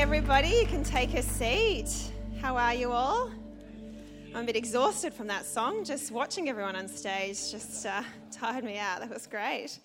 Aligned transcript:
everybody. 0.00 0.48
You 0.48 0.66
can 0.66 0.82
take 0.82 1.12
a 1.12 1.22
seat. 1.22 2.10
How 2.40 2.56
are 2.56 2.72
you 2.72 2.90
all? 2.90 3.30
I'm 4.34 4.44
a 4.44 4.44
bit 4.44 4.56
exhausted 4.56 5.12
from 5.12 5.26
that 5.26 5.44
song. 5.44 5.84
Just 5.84 6.10
watching 6.10 6.48
everyone 6.48 6.74
on 6.74 6.88
stage 6.88 7.50
just 7.50 7.84
uh, 7.84 8.02
tired 8.32 8.64
me 8.64 8.78
out. 8.78 9.00
That 9.00 9.10
was 9.10 9.26
great. 9.26 9.78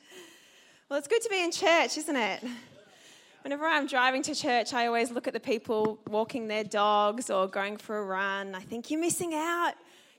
Well, 0.87 0.97
it's 0.97 1.09
good 1.09 1.21
to 1.21 1.27
be 1.27 1.43
in 1.43 1.51
church, 1.51 1.97
isn't 1.97 2.15
it? 2.15 2.41
Whenever 3.41 3.65
I'm 3.65 3.87
driving 3.87 4.21
to 4.23 4.33
church, 4.33 4.73
I 4.73 4.87
always 4.87 5.11
look 5.11 5.27
at 5.27 5.33
the 5.33 5.39
people 5.41 5.99
walking 6.07 6.47
their 6.47 6.63
dogs 6.63 7.29
or 7.29 7.45
going 7.45 7.75
for 7.75 7.97
a 7.97 8.05
run. 8.05 8.55
I 8.55 8.61
think, 8.61 8.89
you're 8.89 9.01
missing 9.01 9.33
out. 9.33 9.73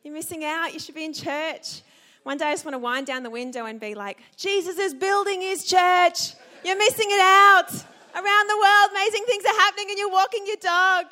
You're 0.04 0.13
missing 0.13 0.44
out. 0.44 0.75
You 0.75 0.79
should 0.79 0.94
be 0.94 1.07
in 1.07 1.14
church. 1.14 1.81
One 2.22 2.36
day 2.36 2.44
I 2.44 2.53
just 2.53 2.67
want 2.67 2.75
to 2.75 2.81
wind 2.81 3.07
down 3.07 3.22
the 3.22 3.31
window 3.31 3.64
and 3.64 3.81
be 3.81 3.94
like, 3.94 4.18
Jesus 4.36 4.79
is 4.79 4.93
building 4.93 5.40
his 5.40 5.64
church. 5.64 6.35
You're 6.63 6.76
missing 6.76 7.07
it 7.08 7.21
out. 7.21 7.96
Around 8.16 8.48
the 8.48 8.56
world, 8.56 8.90
amazing 8.93 9.25
things 9.26 9.44
are 9.44 9.61
happening, 9.61 9.88
and 9.90 9.98
you're 9.98 10.11
walking 10.11 10.46
your 10.46 10.56
dog. 10.56 11.04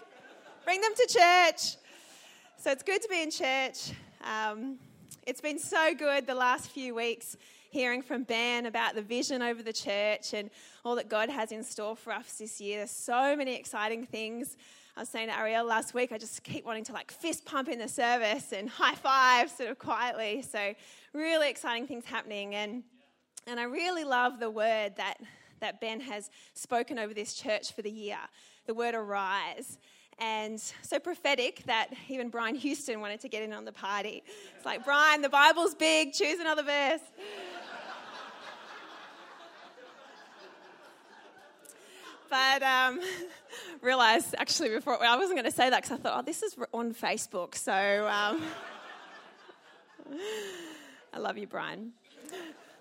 Bring 0.64 0.80
them 0.80 0.92
to 0.94 1.06
church. 1.06 1.76
So 2.56 2.70
it's 2.70 2.82
good 2.82 3.02
to 3.02 3.08
be 3.10 3.22
in 3.22 3.30
church. 3.30 3.92
Um, 4.22 4.78
it's 5.26 5.42
been 5.42 5.58
so 5.58 5.94
good 5.94 6.26
the 6.26 6.34
last 6.34 6.70
few 6.70 6.94
weeks 6.94 7.36
hearing 7.68 8.00
from 8.00 8.22
Ben 8.22 8.64
about 8.64 8.94
the 8.94 9.02
vision 9.02 9.42
over 9.42 9.62
the 9.62 9.72
church 9.72 10.32
and 10.32 10.48
all 10.82 10.94
that 10.94 11.10
God 11.10 11.28
has 11.28 11.52
in 11.52 11.62
store 11.62 11.94
for 11.94 12.10
us 12.10 12.38
this 12.38 12.58
year. 12.58 12.78
There's 12.78 12.90
so 12.90 13.36
many 13.36 13.54
exciting 13.54 14.06
things. 14.06 14.56
I 14.96 15.00
was 15.00 15.10
saying 15.10 15.28
to 15.28 15.38
Ariel 15.38 15.66
last 15.66 15.92
week, 15.92 16.10
I 16.10 16.16
just 16.16 16.42
keep 16.42 16.64
wanting 16.64 16.84
to 16.84 16.94
like 16.94 17.12
fist 17.12 17.44
pump 17.44 17.68
in 17.68 17.80
the 17.80 17.88
service 17.88 18.54
and 18.54 18.66
high 18.66 18.94
five 18.94 19.50
sort 19.50 19.68
of 19.68 19.78
quietly. 19.78 20.40
So, 20.40 20.72
really 21.12 21.50
exciting 21.50 21.86
things 21.86 22.06
happening. 22.06 22.54
And, 22.54 22.82
and 23.46 23.60
I 23.60 23.64
really 23.64 24.04
love 24.04 24.40
the 24.40 24.48
word 24.48 24.94
that 24.96 25.18
that 25.60 25.80
Ben 25.80 26.00
has 26.00 26.30
spoken 26.54 26.98
over 26.98 27.14
this 27.14 27.34
church 27.34 27.72
for 27.72 27.82
the 27.82 27.90
year 27.90 28.18
the 28.66 28.74
word 28.74 28.94
arise. 28.94 29.78
And 30.18 30.60
so 30.82 30.98
prophetic 30.98 31.64
that 31.66 31.88
even 32.08 32.28
Brian 32.28 32.54
Houston 32.54 33.00
wanted 33.00 33.20
to 33.20 33.28
get 33.28 33.42
in 33.42 33.52
on 33.52 33.64
the 33.64 33.72
party. 33.72 34.22
It's 34.56 34.64
like, 34.64 34.84
Brian, 34.84 35.22
the 35.22 35.28
Bible's 35.28 35.74
big, 35.74 36.12
choose 36.12 36.38
another 36.38 36.62
verse. 36.62 37.00
but 42.30 42.62
um, 42.62 43.00
realized 43.80 44.34
actually 44.38 44.68
before 44.70 45.02
I 45.04 45.16
wasn't 45.16 45.38
going 45.38 45.50
to 45.50 45.56
say 45.56 45.70
that 45.70 45.82
because 45.82 45.98
I 45.98 46.02
thought, 46.02 46.20
oh, 46.20 46.22
this 46.22 46.42
is 46.42 46.56
on 46.72 46.94
Facebook, 46.94 47.54
so 47.54 47.72
um, 47.72 48.42
I 51.12 51.18
love 51.18 51.38
you, 51.38 51.46
Brian. 51.46 51.92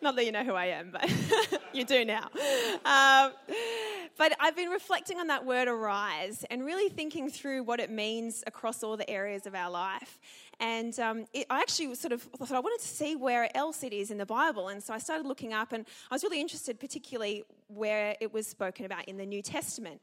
Not 0.03 0.17
that 0.17 0.25
you 0.25 0.33
know 0.33 0.43
who 0.43 0.53
I 0.53 0.65
am, 0.65 0.89
but 0.91 1.09
you 1.73 1.85
do 1.85 2.03
now. 2.03 2.27
Um, 2.83 3.31
but 4.17 4.35
I've 4.37 4.53
been 4.53 4.67
reflecting 4.67 5.17
on 5.17 5.27
that 5.27 5.45
word 5.45 5.69
arise 5.69 6.43
and 6.51 6.65
really 6.65 6.89
thinking 6.89 7.29
through 7.29 7.63
what 7.63 7.79
it 7.79 7.89
means 7.89 8.43
across 8.45 8.83
all 8.83 8.97
the 8.97 9.09
areas 9.09 9.47
of 9.47 9.55
our 9.55 9.71
life. 9.71 10.19
And 10.59 10.99
um, 10.99 11.25
it, 11.31 11.47
I 11.49 11.61
actually 11.61 11.95
sort 11.95 12.11
of 12.11 12.21
thought 12.21 12.51
I 12.51 12.59
wanted 12.59 12.83
to 12.83 12.87
see 12.89 13.15
where 13.15 13.49
else 13.55 13.81
it 13.81 13.93
is 13.93 14.11
in 14.11 14.17
the 14.17 14.25
Bible. 14.25 14.67
And 14.67 14.83
so 14.83 14.93
I 14.93 14.97
started 14.97 15.25
looking 15.25 15.53
up, 15.53 15.71
and 15.71 15.85
I 16.11 16.15
was 16.15 16.23
really 16.23 16.41
interested, 16.41 16.81
particularly 16.81 17.45
where 17.67 18.17
it 18.19 18.33
was 18.33 18.45
spoken 18.45 18.85
about 18.85 19.05
in 19.05 19.15
the 19.15 19.25
New 19.25 19.41
Testament. 19.41 20.01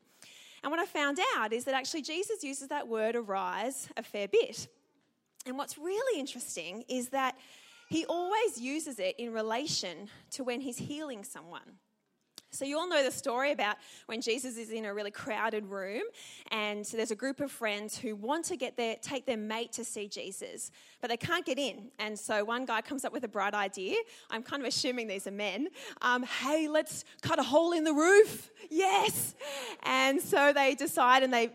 And 0.62 0.70
what 0.70 0.80
I 0.80 0.86
found 0.86 1.18
out 1.36 1.52
is 1.52 1.64
that 1.64 1.74
actually 1.74 2.00
Jesus 2.00 2.42
uses 2.42 2.68
that 2.68 2.88
word 2.88 3.16
arise 3.16 3.90
a 3.98 4.02
fair 4.02 4.28
bit. 4.28 4.66
And 5.44 5.58
what's 5.58 5.76
really 5.76 6.18
interesting 6.18 6.84
is 6.88 7.10
that 7.10 7.36
he 7.90 8.06
always 8.06 8.58
uses 8.58 9.00
it 9.00 9.16
in 9.18 9.32
relation 9.32 10.08
to 10.30 10.44
when 10.44 10.60
he's 10.60 10.78
healing 10.78 11.24
someone. 11.24 11.78
So, 12.52 12.64
you 12.64 12.78
all 12.78 12.88
know 12.88 13.04
the 13.04 13.12
story 13.12 13.52
about 13.52 13.76
when 14.06 14.20
Jesus 14.20 14.56
is 14.56 14.70
in 14.70 14.84
a 14.84 14.92
really 14.92 15.10
crowded 15.12 15.66
room 15.66 16.02
and 16.50 16.84
there's 16.84 17.12
a 17.12 17.16
group 17.16 17.40
of 17.40 17.50
friends 17.50 17.96
who 17.96 18.16
want 18.16 18.44
to 18.46 18.56
get 18.56 18.76
their, 18.76 18.96
take 19.00 19.24
their 19.24 19.36
mate 19.36 19.72
to 19.74 19.84
see 19.84 20.08
Jesus, 20.08 20.72
but 21.00 21.10
they 21.10 21.16
can't 21.16 21.44
get 21.44 21.58
in. 21.58 21.90
And 22.00 22.18
so, 22.18 22.44
one 22.44 22.64
guy 22.64 22.80
comes 22.80 23.04
up 23.04 23.12
with 23.12 23.22
a 23.24 23.28
bright 23.28 23.54
idea. 23.54 23.96
I'm 24.30 24.42
kind 24.42 24.62
of 24.62 24.66
assuming 24.68 25.06
these 25.06 25.28
are 25.28 25.32
men. 25.32 25.68
Um, 26.02 26.24
hey, 26.24 26.66
let's 26.66 27.04
cut 27.22 27.38
a 27.38 27.44
hole 27.44 27.72
in 27.72 27.84
the 27.84 27.92
roof. 27.92 28.50
Yes. 28.72 29.34
And 29.82 30.20
so, 30.20 30.52
they 30.52 30.76
decide 30.76 31.24
and 31.24 31.34
they 31.34 31.50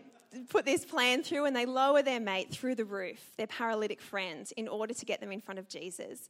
put 0.48 0.64
this 0.64 0.84
plan 0.84 1.22
through 1.22 1.44
and 1.44 1.54
they 1.54 1.66
lower 1.66 2.02
their 2.02 2.20
mate 2.20 2.50
through 2.50 2.74
the 2.74 2.84
roof, 2.84 3.32
their 3.36 3.46
paralytic 3.46 4.00
friend, 4.00 4.50
in 4.56 4.68
order 4.68 4.94
to 4.94 5.04
get 5.04 5.20
them 5.20 5.32
in 5.32 5.40
front 5.40 5.58
of 5.58 5.68
Jesus. 5.68 6.28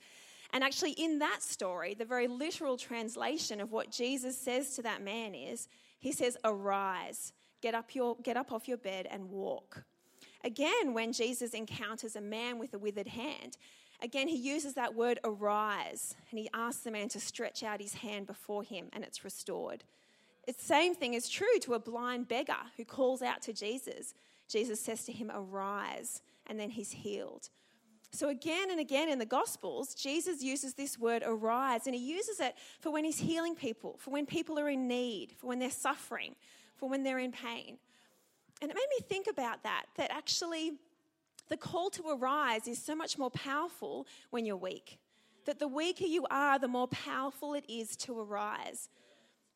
And 0.53 0.62
actually, 0.62 0.93
in 0.93 1.19
that 1.19 1.43
story, 1.43 1.95
the 1.95 2.05
very 2.05 2.29
literal 2.29 2.77
translation 2.77 3.61
of 3.61 3.73
what 3.73 3.91
Jesus 3.91 4.39
says 4.39 4.77
to 4.77 4.83
that 4.83 5.03
man 5.03 5.35
is 5.35 5.69
He 5.99 6.12
says, 6.12 6.37
Arise, 6.45 7.33
get 7.61 7.75
up, 7.75 7.95
your, 7.95 8.17
get 8.23 8.37
up 8.37 8.53
off 8.53 8.69
your 8.69 8.77
bed 8.77 9.09
and 9.11 9.31
walk. 9.31 9.85
Again, 10.45 10.95
when 10.95 11.12
Jesus 11.12 11.55
encounters 11.55 12.15
a 12.15 12.21
man 12.21 12.59
with 12.59 12.73
a 12.75 12.79
withered 12.79 13.09
hand, 13.09 13.56
again, 14.01 14.29
he 14.29 14.37
uses 14.37 14.75
that 14.75 14.95
word 14.95 15.19
arise 15.25 16.15
and 16.31 16.39
he 16.39 16.49
asks 16.55 16.85
the 16.85 16.91
man 16.91 17.09
to 17.09 17.21
stretch 17.21 17.65
out 17.65 17.81
his 17.81 17.95
hand 17.95 18.27
before 18.27 18.62
him 18.62 18.89
and 18.93 19.03
it's 19.03 19.25
restored. 19.25 19.83
The 20.47 20.55
same 20.57 20.95
thing 20.95 21.15
is 21.15 21.29
true 21.29 21.59
to 21.62 21.75
a 21.75 21.79
blind 21.79 22.29
beggar 22.29 22.55
who 22.77 22.84
calls 22.84 23.21
out 23.21 23.43
to 23.43 23.53
Jesus. 23.53 24.15
Jesus 24.49 24.81
says 24.81 25.05
to 25.05 25.12
him, 25.12 25.31
Arise, 25.34 26.23
and 26.47 26.59
then 26.59 26.71
he's 26.71 26.93
healed. 26.93 27.51
So, 28.12 28.29
again 28.29 28.71
and 28.71 28.79
again 28.79 29.09
in 29.09 29.19
the 29.19 29.27
Gospels, 29.27 29.95
Jesus 29.95 30.43
uses 30.43 30.75
this 30.75 30.99
word 30.99 31.23
arise, 31.27 31.87
and 31.87 31.95
he 31.95 32.01
uses 32.01 32.41
it 32.41 32.55
for 32.81 32.91
when 32.91 33.05
he's 33.05 33.19
healing 33.19 33.55
people, 33.55 33.99
for 33.99 34.11
when 34.11 34.25
people 34.25 34.59
are 34.59 34.69
in 34.69 34.87
need, 34.87 35.33
for 35.37 35.49
when 35.49 35.59
they're 35.59 35.71
suffering, 35.71 36.37
for 36.77 36.89
when 36.89 37.03
they're 37.03 37.19
in 37.19 37.33
pain. 37.33 37.79
And 38.62 38.71
it 38.71 38.75
made 38.75 38.89
me 38.99 39.05
think 39.06 39.27
about 39.27 39.65
that, 39.65 39.87
that 39.97 40.11
actually 40.11 40.73
the 41.49 41.56
call 41.56 41.91
to 41.91 42.09
arise 42.09 42.67
is 42.67 42.83
so 42.83 42.95
much 42.95 43.19
more 43.19 43.31
powerful 43.31 44.06
when 44.31 44.47
you're 44.47 44.56
weak. 44.56 44.99
That 45.45 45.59
the 45.59 45.69
weaker 45.69 46.06
you 46.06 46.27
are, 46.31 46.59
the 46.59 46.69
more 46.69 46.89
powerful 46.89 47.55
it 47.55 47.65
is 47.69 47.97
to 47.99 48.19
arise. 48.19 48.89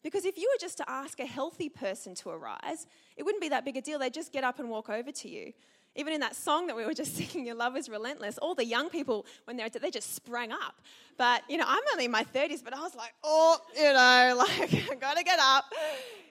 Because 0.02 0.24
if 0.24 0.38
you 0.38 0.50
were 0.52 0.58
just 0.60 0.78
to 0.78 0.90
ask 0.90 1.20
a 1.20 1.26
healthy 1.26 1.68
person 1.68 2.14
to 2.16 2.30
arise, 2.30 2.86
it 3.16 3.22
wouldn't 3.22 3.42
be 3.42 3.50
that 3.50 3.64
big 3.64 3.76
a 3.76 3.82
deal. 3.82 3.98
They'd 3.98 4.14
just 4.14 4.32
get 4.32 4.44
up 4.44 4.58
and 4.58 4.70
walk 4.70 4.88
over 4.88 5.12
to 5.12 5.28
you. 5.28 5.52
Even 5.96 6.12
in 6.12 6.20
that 6.20 6.36
song 6.36 6.66
that 6.68 6.76
we 6.76 6.86
were 6.86 6.94
just 6.94 7.16
singing, 7.16 7.46
Your 7.46 7.56
Love 7.56 7.76
is 7.76 7.88
Relentless, 7.88 8.38
all 8.38 8.54
the 8.54 8.64
young 8.64 8.88
people, 8.88 9.26
when 9.44 9.56
they're 9.56 9.68
they 9.68 9.90
just 9.90 10.14
sprang 10.14 10.52
up. 10.52 10.80
But, 11.18 11.42
you 11.48 11.58
know, 11.58 11.64
I'm 11.66 11.82
only 11.92 12.06
in 12.06 12.10
my 12.10 12.24
30s, 12.24 12.62
but 12.64 12.74
I 12.74 12.80
was 12.80 12.94
like, 12.94 13.12
oh, 13.24 13.58
you 13.76 13.92
know, 13.92 14.34
like, 14.38 14.90
I 14.90 14.94
gotta 14.94 15.22
get 15.22 15.38
up. 15.40 15.64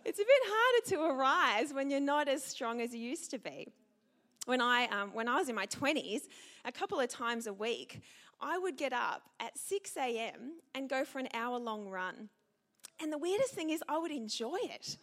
It's 0.06 0.20
a 0.20 0.24
bit 0.24 0.42
harder 0.46 0.90
to 0.90 1.16
arise 1.16 1.74
when 1.74 1.92
you're 1.92 2.00
not 2.00 2.28
as 2.28 2.44
strong 2.44 2.82
as 2.82 2.96
you 2.96 3.02
used 3.02 3.30
to 3.32 3.40
be. 3.40 3.68
When 4.46 4.62
I, 4.62 4.86
um, 4.86 5.14
when 5.14 5.28
I 5.28 5.36
was 5.36 5.50
in 5.50 5.56
my 5.56 5.68
20s, 5.68 6.22
a 6.66 6.72
couple 6.72 7.00
of 7.00 7.10
times 7.10 7.46
a 7.46 7.54
week, 7.54 8.02
I 8.42 8.58
would 8.58 8.78
get 8.78 8.94
up 8.94 9.24
at 9.40 9.58
6 9.58 9.96
a.m. 9.98 10.54
and 10.74 10.90
go 10.90 11.04
for 11.04 11.20
an 11.20 11.28
hour 11.34 11.60
long 11.60 11.88
run. 11.90 12.30
And 13.02 13.12
the 13.12 13.18
weirdest 13.18 13.54
thing 13.54 13.70
is, 13.70 13.82
I 13.88 13.98
would 13.98 14.12
enjoy 14.12 14.58
it. 14.62 14.98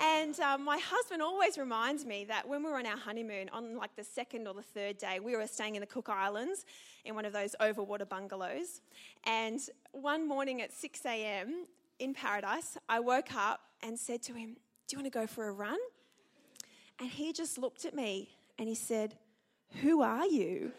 And 0.00 0.38
um, 0.40 0.64
my 0.64 0.78
husband 0.78 1.22
always 1.22 1.58
reminds 1.58 2.04
me 2.04 2.24
that 2.24 2.48
when 2.48 2.62
we 2.62 2.70
were 2.70 2.78
on 2.78 2.86
our 2.86 2.96
honeymoon, 2.96 3.48
on 3.52 3.76
like 3.76 3.94
the 3.96 4.04
second 4.04 4.46
or 4.46 4.54
the 4.54 4.62
third 4.62 4.98
day, 4.98 5.20
we 5.20 5.36
were 5.36 5.46
staying 5.46 5.76
in 5.76 5.80
the 5.80 5.86
Cook 5.86 6.08
Islands 6.08 6.64
in 7.04 7.14
one 7.14 7.24
of 7.24 7.32
those 7.32 7.54
overwater 7.60 8.08
bungalows. 8.08 8.80
And 9.24 9.60
one 9.92 10.26
morning 10.26 10.60
at 10.62 10.72
6 10.72 11.04
a.m. 11.06 11.66
in 11.98 12.14
paradise, 12.14 12.76
I 12.88 13.00
woke 13.00 13.34
up 13.34 13.60
and 13.82 13.98
said 13.98 14.22
to 14.24 14.34
him, 14.34 14.56
Do 14.88 14.96
you 14.96 14.98
want 14.98 15.12
to 15.12 15.18
go 15.18 15.26
for 15.26 15.48
a 15.48 15.52
run? 15.52 15.78
And 16.98 17.10
he 17.10 17.32
just 17.32 17.58
looked 17.58 17.84
at 17.84 17.94
me 17.94 18.30
and 18.58 18.68
he 18.68 18.74
said, 18.74 19.14
Who 19.82 20.02
are 20.02 20.26
you? 20.26 20.72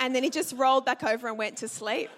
and 0.00 0.14
then 0.14 0.22
he 0.22 0.30
just 0.30 0.54
rolled 0.56 0.84
back 0.84 1.02
over 1.02 1.28
and 1.28 1.38
went 1.38 1.58
to 1.58 1.68
sleep. 1.68 2.10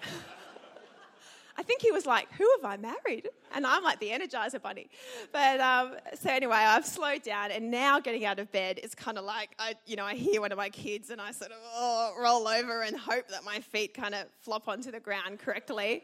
I 1.59 1.61
think 1.61 1.81
he 1.81 1.91
was 1.91 2.05
like, 2.05 2.31
Who 2.37 2.49
have 2.57 2.71
I 2.71 2.77
married? 2.77 3.27
And 3.53 3.67
I'm 3.67 3.83
like 3.83 3.99
the 3.99 4.11
Energizer 4.11 4.61
Bunny. 4.61 4.89
But 5.33 5.59
um, 5.59 5.95
so 6.17 6.29
anyway, 6.29 6.55
I've 6.55 6.85
slowed 6.85 7.23
down, 7.23 7.51
and 7.51 7.69
now 7.69 7.99
getting 7.99 8.23
out 8.23 8.39
of 8.39 8.49
bed 8.53 8.79
is 8.81 8.95
kind 8.95 9.17
of 9.17 9.25
like, 9.25 9.49
I, 9.59 9.75
you 9.85 9.97
know, 9.97 10.05
I 10.05 10.15
hear 10.15 10.39
one 10.39 10.53
of 10.53 10.57
my 10.57 10.69
kids 10.69 11.09
and 11.09 11.19
I 11.19 11.31
sort 11.31 11.51
of 11.51 11.57
oh, 11.75 12.15
roll 12.17 12.47
over 12.47 12.83
and 12.83 12.95
hope 12.95 13.27
that 13.27 13.43
my 13.43 13.59
feet 13.59 13.93
kind 13.93 14.15
of 14.15 14.27
flop 14.39 14.69
onto 14.69 14.89
the 14.89 15.01
ground 15.01 15.39
correctly. 15.39 16.03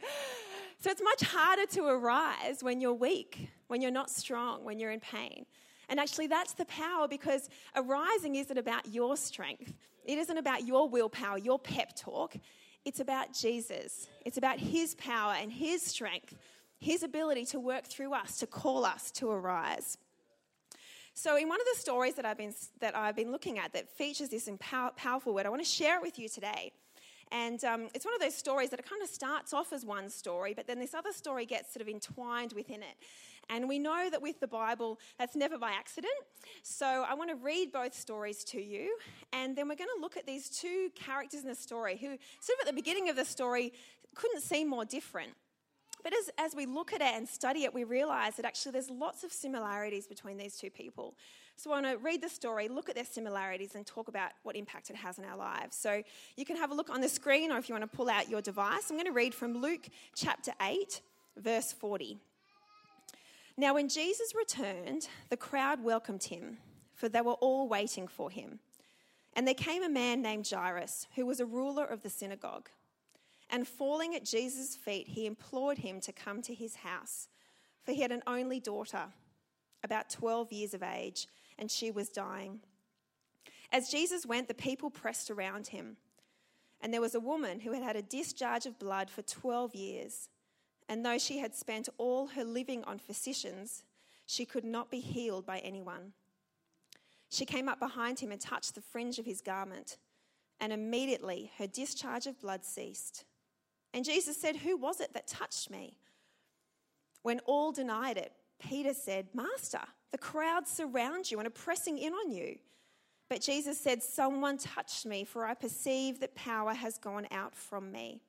So 0.81 0.91
it's 0.91 1.01
much 1.01 1.21
harder 1.21 1.65
to 1.67 1.85
arise 1.85 2.61
when 2.61 2.81
you're 2.81 2.93
weak, 2.93 3.49
when 3.67 3.81
you're 3.81 3.91
not 3.91 4.09
strong, 4.09 4.65
when 4.65 4.77
you're 4.77 4.91
in 4.91 4.99
pain. 4.99 5.45
And 5.87 6.01
actually, 6.01 6.27
that's 6.27 6.51
the 6.51 6.65
power 6.65 7.07
because 7.07 7.47
arising 7.77 8.35
isn't 8.35 8.57
about 8.57 8.87
your 8.87 9.15
strength. 9.15 9.73
It 10.03 10.17
isn't 10.17 10.37
about 10.37 10.67
your 10.67 10.89
willpower, 10.89 11.37
your 11.37 11.59
pep 11.59 11.95
talk. 11.95 12.35
It's 12.85 12.99
about 12.99 13.33
Jesus. 13.33 14.07
It's 14.25 14.37
about 14.37 14.59
his 14.59 14.93
power 14.95 15.33
and 15.33 15.51
his 15.51 15.81
strength, 15.81 16.35
his 16.79 17.01
ability 17.01 17.45
to 17.47 17.59
work 17.59 17.85
through 17.85 18.13
us, 18.13 18.37
to 18.37 18.47
call 18.47 18.85
us 18.85 19.09
to 19.11 19.29
arise. 19.31 19.97
So, 21.15 21.35
in 21.37 21.49
one 21.49 21.59
of 21.59 21.65
the 21.73 21.79
stories 21.79 22.13
that 22.15 22.25
I've 22.25 22.37
been, 22.37 22.53
that 22.81 22.95
I've 22.95 23.15
been 23.15 23.31
looking 23.31 23.57
at 23.57 23.73
that 23.73 23.89
features 23.89 24.29
this 24.29 24.47
empower, 24.47 24.91
powerful 24.95 25.33
word, 25.33 25.45
I 25.45 25.49
want 25.49 25.63
to 25.63 25.69
share 25.69 25.97
it 25.97 26.01
with 26.01 26.19
you 26.19 26.29
today. 26.29 26.73
And 27.31 27.63
um, 27.63 27.87
it's 27.95 28.05
one 28.05 28.13
of 28.13 28.21
those 28.21 28.35
stories 28.35 28.69
that 28.69 28.79
it 28.79 28.87
kind 28.87 29.01
of 29.01 29.09
starts 29.09 29.53
off 29.53 29.73
as 29.73 29.83
one 29.83 30.09
story, 30.09 30.53
but 30.53 30.67
then 30.67 30.79
this 30.79 30.93
other 30.93 31.11
story 31.11 31.45
gets 31.45 31.73
sort 31.73 31.81
of 31.81 31.87
entwined 31.87 32.53
within 32.53 32.83
it. 32.83 32.97
And 33.49 33.69
we 33.69 33.79
know 33.79 34.09
that 34.09 34.21
with 34.21 34.39
the 34.39 34.47
Bible, 34.47 34.99
that's 35.19 35.35
never 35.35 35.57
by 35.57 35.71
accident. 35.71 36.13
So 36.63 37.05
I 37.07 37.13
want 37.13 37.29
to 37.29 37.35
read 37.35 37.71
both 37.71 37.93
stories 37.93 38.43
to 38.45 38.61
you. 38.61 38.97
And 39.33 39.55
then 39.55 39.67
we're 39.67 39.75
going 39.75 39.89
to 39.95 40.01
look 40.01 40.17
at 40.17 40.25
these 40.25 40.49
two 40.49 40.89
characters 40.95 41.41
in 41.41 41.47
the 41.47 41.55
story 41.55 41.97
who, 41.97 42.07
sort 42.07 42.59
of 42.59 42.61
at 42.61 42.65
the 42.67 42.73
beginning 42.73 43.09
of 43.09 43.15
the 43.15 43.25
story, 43.25 43.73
couldn't 44.15 44.41
seem 44.41 44.69
more 44.69 44.85
different. 44.85 45.33
But 46.03 46.13
as, 46.13 46.29
as 46.37 46.55
we 46.55 46.67
look 46.67 46.93
at 46.93 47.01
it 47.01 47.15
and 47.15 47.27
study 47.27 47.63
it, 47.63 47.73
we 47.73 47.83
realize 47.83 48.35
that 48.35 48.45
actually 48.45 48.73
there's 48.73 48.91
lots 48.91 49.23
of 49.23 49.31
similarities 49.31 50.05
between 50.05 50.37
these 50.37 50.55
two 50.55 50.69
people. 50.69 51.15
So 51.55 51.71
I 51.71 51.81
want 51.81 51.85
to 51.87 51.97
read 51.97 52.21
the 52.21 52.29
story, 52.29 52.67
look 52.67 52.89
at 52.89 52.95
their 52.95 53.05
similarities, 53.05 53.73
and 53.73 53.85
talk 53.87 54.07
about 54.07 54.31
what 54.43 54.55
impact 54.55 54.91
it 54.91 54.95
has 54.97 55.17
in 55.17 55.25
our 55.25 55.35
lives. 55.35 55.75
So 55.75 56.03
you 56.35 56.45
can 56.45 56.57
have 56.57 56.69
a 56.69 56.75
look 56.75 56.91
on 56.91 57.01
the 57.01 57.09
screen, 57.09 57.51
or 57.51 57.57
if 57.57 57.69
you 57.69 57.73
want 57.73 57.89
to 57.89 57.97
pull 57.97 58.09
out 58.09 58.29
your 58.29 58.41
device, 58.41 58.91
I'm 58.91 58.97
going 58.97 59.07
to 59.07 59.13
read 59.13 59.33
from 59.33 59.59
Luke 59.59 59.87
chapter 60.15 60.51
8, 60.61 61.01
verse 61.37 61.71
40. 61.73 62.19
Now, 63.57 63.73
when 63.73 63.87
Jesus 63.87 64.33
returned, 64.35 65.07
the 65.29 65.37
crowd 65.37 65.83
welcomed 65.83 66.25
him, 66.25 66.57
for 66.93 67.07
they 67.07 67.21
were 67.21 67.33
all 67.33 67.69
waiting 67.69 68.07
for 68.07 68.29
him. 68.29 68.59
And 69.33 69.47
there 69.47 69.53
came 69.53 69.83
a 69.83 69.89
man 69.89 70.21
named 70.21 70.49
Jairus, 70.49 71.07
who 71.15 71.25
was 71.25 71.39
a 71.39 71.45
ruler 71.45 71.85
of 71.85 72.03
the 72.03 72.09
synagogue. 72.09 72.69
And 73.49 73.67
falling 73.67 74.15
at 74.15 74.25
Jesus' 74.25 74.75
feet, 74.75 75.07
he 75.09 75.25
implored 75.25 75.77
him 75.77 75.99
to 76.01 76.11
come 76.11 76.41
to 76.41 76.53
his 76.53 76.75
house, 76.77 77.27
for 77.83 77.91
he 77.91 78.01
had 78.01 78.11
an 78.11 78.23
only 78.27 78.59
daughter, 78.59 79.05
about 79.83 80.09
12 80.09 80.51
years 80.51 80.73
of 80.73 80.83
age, 80.83 81.27
and 81.57 81.69
she 81.69 81.91
was 81.91 82.09
dying. 82.09 82.59
As 83.71 83.89
Jesus 83.89 84.25
went, 84.25 84.47
the 84.47 84.53
people 84.53 84.89
pressed 84.89 85.29
around 85.29 85.67
him. 85.67 85.97
And 86.81 86.93
there 86.93 87.01
was 87.01 87.15
a 87.15 87.19
woman 87.19 87.61
who 87.61 87.71
had 87.71 87.83
had 87.83 87.95
a 87.95 88.01
discharge 88.01 88.65
of 88.65 88.79
blood 88.79 89.09
for 89.09 89.21
12 89.21 89.75
years. 89.75 90.29
And 90.87 91.05
though 91.05 91.17
she 91.17 91.39
had 91.39 91.55
spent 91.55 91.89
all 91.97 92.27
her 92.27 92.43
living 92.43 92.83
on 92.83 92.99
physicians, 92.99 93.83
she 94.25 94.45
could 94.45 94.63
not 94.63 94.91
be 94.91 94.99
healed 94.99 95.45
by 95.45 95.59
anyone. 95.59 96.13
She 97.29 97.45
came 97.45 97.67
up 97.67 97.79
behind 97.79 98.19
him 98.19 98.31
and 98.31 98.39
touched 98.39 98.75
the 98.75 98.81
fringe 98.81 99.19
of 99.19 99.25
his 99.25 99.41
garment, 99.41 99.97
and 100.59 100.71
immediately 100.71 101.51
her 101.57 101.67
discharge 101.67 102.27
of 102.27 102.39
blood 102.39 102.63
ceased. 102.63 103.25
And 103.93 104.05
Jesus 104.05 104.37
said, 104.37 104.57
Who 104.57 104.77
was 104.77 104.99
it 104.99 105.13
that 105.13 105.27
touched 105.27 105.69
me? 105.69 105.97
When 107.23 107.39
all 107.45 107.71
denied 107.71 108.17
it, 108.17 108.31
Peter 108.59 108.93
said, 108.93 109.27
Master, 109.33 109.81
the 110.11 110.17
crowds 110.17 110.69
surround 110.71 111.29
you 111.29 111.39
and 111.39 111.47
are 111.47 111.51
pressing 111.51 111.97
in 111.97 112.13
on 112.13 112.31
you. 112.31 112.57
But 113.29 113.41
Jesus 113.41 113.79
said, 113.79 114.03
Someone 114.03 114.57
touched 114.57 115.05
me, 115.05 115.23
for 115.23 115.45
I 115.45 115.55
perceive 115.55 116.19
that 116.19 116.35
power 116.35 116.73
has 116.73 116.97
gone 116.97 117.27
out 117.31 117.55
from 117.55 117.91
me. 117.91 118.21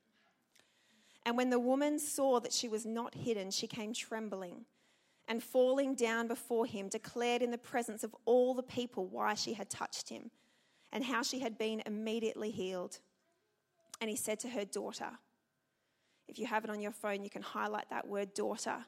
And 1.26 1.36
when 1.36 1.50
the 1.50 1.58
woman 1.58 1.98
saw 1.98 2.38
that 2.38 2.52
she 2.52 2.68
was 2.68 2.86
not 2.86 3.16
hidden, 3.16 3.50
she 3.50 3.66
came 3.66 3.92
trembling 3.92 4.64
and 5.26 5.42
falling 5.42 5.96
down 5.96 6.28
before 6.28 6.66
him, 6.66 6.88
declared 6.88 7.42
in 7.42 7.50
the 7.50 7.58
presence 7.58 8.04
of 8.04 8.14
all 8.26 8.54
the 8.54 8.62
people 8.62 9.06
why 9.06 9.34
she 9.34 9.52
had 9.52 9.68
touched 9.68 10.08
him 10.08 10.30
and 10.92 11.02
how 11.04 11.22
she 11.22 11.40
had 11.40 11.58
been 11.58 11.82
immediately 11.84 12.52
healed. 12.52 13.00
And 14.00 14.08
he 14.08 14.14
said 14.14 14.38
to 14.40 14.48
her, 14.50 14.64
Daughter, 14.64 15.18
if 16.28 16.38
you 16.38 16.46
have 16.46 16.62
it 16.62 16.70
on 16.70 16.80
your 16.80 16.92
phone, 16.92 17.24
you 17.24 17.30
can 17.30 17.42
highlight 17.42 17.90
that 17.90 18.06
word, 18.06 18.32
daughter. 18.32 18.84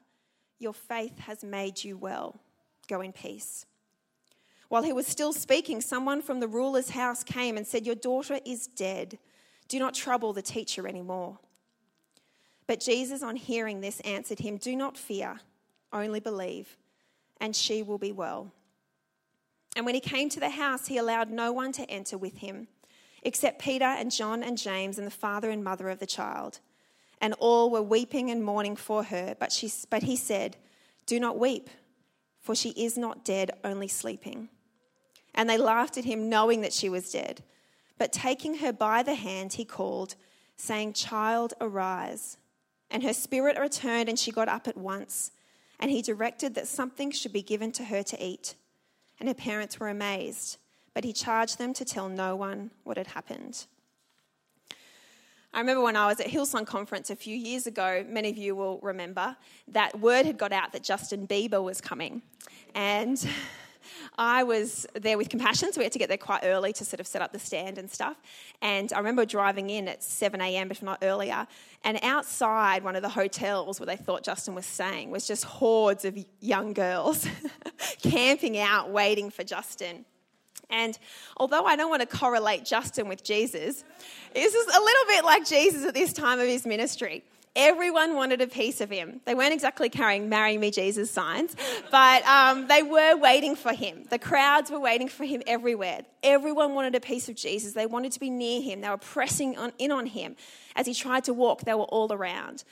Your 0.59 0.73
faith 0.73 1.19
has 1.19 1.43
made 1.43 1.83
you 1.83 1.97
well. 1.97 2.39
Go 2.87 3.01
in 3.01 3.11
peace. 3.11 3.65
While 4.69 4.83
he 4.83 4.93
was 4.93 5.07
still 5.07 5.33
speaking, 5.33 5.81
someone 5.81 6.21
from 6.21 6.39
the 6.39 6.47
ruler's 6.47 6.91
house 6.91 7.21
came 7.21 7.57
and 7.57 7.67
said, 7.67 7.85
Your 7.85 7.95
daughter 7.95 8.39
is 8.45 8.67
dead. 8.67 9.19
Do 9.67 9.77
not 9.77 9.93
trouble 9.93 10.31
the 10.31 10.41
teacher 10.41 10.87
anymore. 10.87 11.37
But 12.69 12.81
Jesus, 12.81 13.23
on 13.23 13.35
hearing 13.35 13.81
this, 13.81 13.99
answered 14.01 14.37
him, 14.37 14.57
Do 14.57 14.75
not 14.75 14.95
fear, 14.95 15.39
only 15.91 16.19
believe, 16.19 16.77
and 17.41 17.55
she 17.55 17.81
will 17.81 17.97
be 17.97 18.11
well. 18.11 18.51
And 19.75 19.87
when 19.87 19.95
he 19.95 19.99
came 19.99 20.29
to 20.29 20.39
the 20.39 20.51
house, 20.51 20.85
he 20.85 20.99
allowed 20.99 21.31
no 21.31 21.51
one 21.51 21.71
to 21.71 21.89
enter 21.89 22.15
with 22.15 22.37
him, 22.37 22.67
except 23.23 23.59
Peter 23.59 23.85
and 23.85 24.11
John 24.11 24.43
and 24.43 24.55
James 24.55 24.99
and 24.99 25.07
the 25.07 25.11
father 25.11 25.49
and 25.49 25.63
mother 25.63 25.89
of 25.89 25.97
the 25.97 26.05
child. 26.05 26.59
And 27.19 27.33
all 27.39 27.71
were 27.71 27.81
weeping 27.81 28.29
and 28.29 28.43
mourning 28.43 28.75
for 28.75 29.01
her. 29.01 29.35
But, 29.39 29.51
she, 29.51 29.71
but 29.89 30.03
he 30.03 30.15
said, 30.15 30.55
Do 31.07 31.19
not 31.19 31.39
weep, 31.39 31.71
for 32.39 32.53
she 32.53 32.69
is 32.69 32.99
not 32.99 33.25
dead, 33.25 33.49
only 33.63 33.87
sleeping. 33.87 34.47
And 35.33 35.49
they 35.49 35.57
laughed 35.57 35.97
at 35.97 36.05
him, 36.05 36.29
knowing 36.29 36.61
that 36.61 36.73
she 36.73 36.87
was 36.87 37.11
dead. 37.11 37.41
But 37.97 38.13
taking 38.13 38.57
her 38.57 38.71
by 38.71 39.01
the 39.01 39.15
hand, 39.15 39.53
he 39.53 39.65
called, 39.65 40.13
saying, 40.55 40.93
Child, 40.93 41.55
arise. 41.59 42.37
And 42.91 43.03
her 43.03 43.13
spirit 43.13 43.59
returned, 43.59 44.09
and 44.09 44.17
she 44.17 44.31
got 44.31 44.47
up 44.47 44.67
at 44.67 44.77
once. 44.77 45.31
And 45.79 45.91
he 45.91 46.01
directed 46.01 46.55
that 46.55 46.67
something 46.67 47.11
should 47.11 47.33
be 47.33 47.41
given 47.41 47.71
to 47.73 47.85
her 47.85 48.03
to 48.03 48.23
eat. 48.23 48.55
And 49.19 49.27
her 49.29 49.35
parents 49.35 49.79
were 49.79 49.89
amazed, 49.89 50.57
but 50.93 51.03
he 51.03 51.13
charged 51.13 51.57
them 51.57 51.73
to 51.73 51.85
tell 51.85 52.09
no 52.09 52.35
one 52.35 52.71
what 52.83 52.97
had 52.97 53.07
happened. 53.07 53.65
I 55.53 55.59
remember 55.59 55.81
when 55.81 55.95
I 55.95 56.05
was 56.05 56.19
at 56.19 56.27
Hillsong 56.27 56.67
Conference 56.67 57.09
a 57.09 57.15
few 57.15 57.35
years 57.35 57.65
ago, 57.65 58.05
many 58.07 58.29
of 58.29 58.37
you 58.37 58.55
will 58.55 58.79
remember, 58.83 59.35
that 59.69 59.99
word 59.99 60.25
had 60.25 60.37
got 60.37 60.51
out 60.51 60.73
that 60.73 60.83
Justin 60.83 61.27
Bieber 61.27 61.63
was 61.63 61.81
coming. 61.81 62.21
And 62.75 63.17
I 64.17 64.43
was 64.43 64.85
there 64.93 65.17
with 65.17 65.29
Compassion, 65.29 65.71
so 65.71 65.79
we 65.79 65.85
had 65.85 65.93
to 65.93 65.99
get 65.99 66.09
there 66.09 66.17
quite 66.17 66.41
early 66.43 66.73
to 66.73 66.85
sort 66.85 66.99
of 66.99 67.07
set 67.07 67.21
up 67.21 67.33
the 67.33 67.39
stand 67.39 67.77
and 67.77 67.89
stuff. 67.89 68.17
And 68.61 68.91
I 68.93 68.97
remember 68.97 69.25
driving 69.25 69.69
in 69.69 69.87
at 69.87 70.03
7 70.03 70.39
a.m., 70.41 70.71
if 70.71 70.81
not 70.81 70.99
earlier, 71.01 71.47
and 71.83 71.99
outside 72.03 72.83
one 72.83 72.95
of 72.95 73.01
the 73.01 73.09
hotels 73.09 73.79
where 73.79 73.87
they 73.87 73.95
thought 73.95 74.23
Justin 74.23 74.55
was 74.55 74.65
staying 74.65 75.11
was 75.11 75.27
just 75.27 75.43
hordes 75.45 76.05
of 76.05 76.17
young 76.39 76.73
girls 76.73 77.27
camping 78.01 78.57
out 78.57 78.91
waiting 78.91 79.29
for 79.29 79.43
Justin. 79.43 80.05
And 80.69 80.97
although 81.37 81.65
I 81.65 81.75
don't 81.75 81.89
want 81.89 82.07
to 82.07 82.17
correlate 82.17 82.63
Justin 82.63 83.07
with 83.07 83.23
Jesus, 83.23 83.83
this 84.33 84.53
is 84.53 84.67
a 84.67 84.79
little 84.79 85.05
bit 85.07 85.25
like 85.25 85.45
Jesus 85.45 85.85
at 85.85 85.93
this 85.93 86.13
time 86.13 86.39
of 86.39 86.47
his 86.47 86.65
ministry. 86.65 87.23
Everyone 87.55 88.15
wanted 88.15 88.41
a 88.41 88.47
piece 88.47 88.79
of 88.79 88.89
him. 88.89 89.21
They 89.25 89.33
weren't 89.33 89.53
exactly 89.53 89.89
carrying 89.89 90.29
Marry 90.29 90.57
Me 90.57 90.71
Jesus 90.71 91.09
signs, 91.09 91.55
but 91.91 92.25
um, 92.25 92.67
they 92.67 92.83
were 92.83 93.17
waiting 93.17 93.55
for 93.55 93.73
him. 93.73 94.05
The 94.09 94.19
crowds 94.19 94.69
were 94.69 94.79
waiting 94.79 95.07
for 95.07 95.25
him 95.25 95.41
everywhere. 95.47 96.01
Everyone 96.21 96.75
wanted 96.75 96.95
a 96.95 96.99
piece 96.99 97.27
of 97.27 97.35
Jesus. 97.35 97.73
They 97.73 97.87
wanted 97.87 98.11
to 98.13 98.19
be 98.19 98.29
near 98.29 98.61
him. 98.61 98.81
They 98.81 98.89
were 98.89 98.97
pressing 98.97 99.57
on, 99.57 99.73
in 99.79 99.91
on 99.91 100.05
him. 100.05 100.35
As 100.75 100.85
he 100.85 100.93
tried 100.93 101.23
to 101.25 101.33
walk, 101.33 101.61
they 101.61 101.73
were 101.73 101.83
all 101.83 102.13
around. 102.13 102.63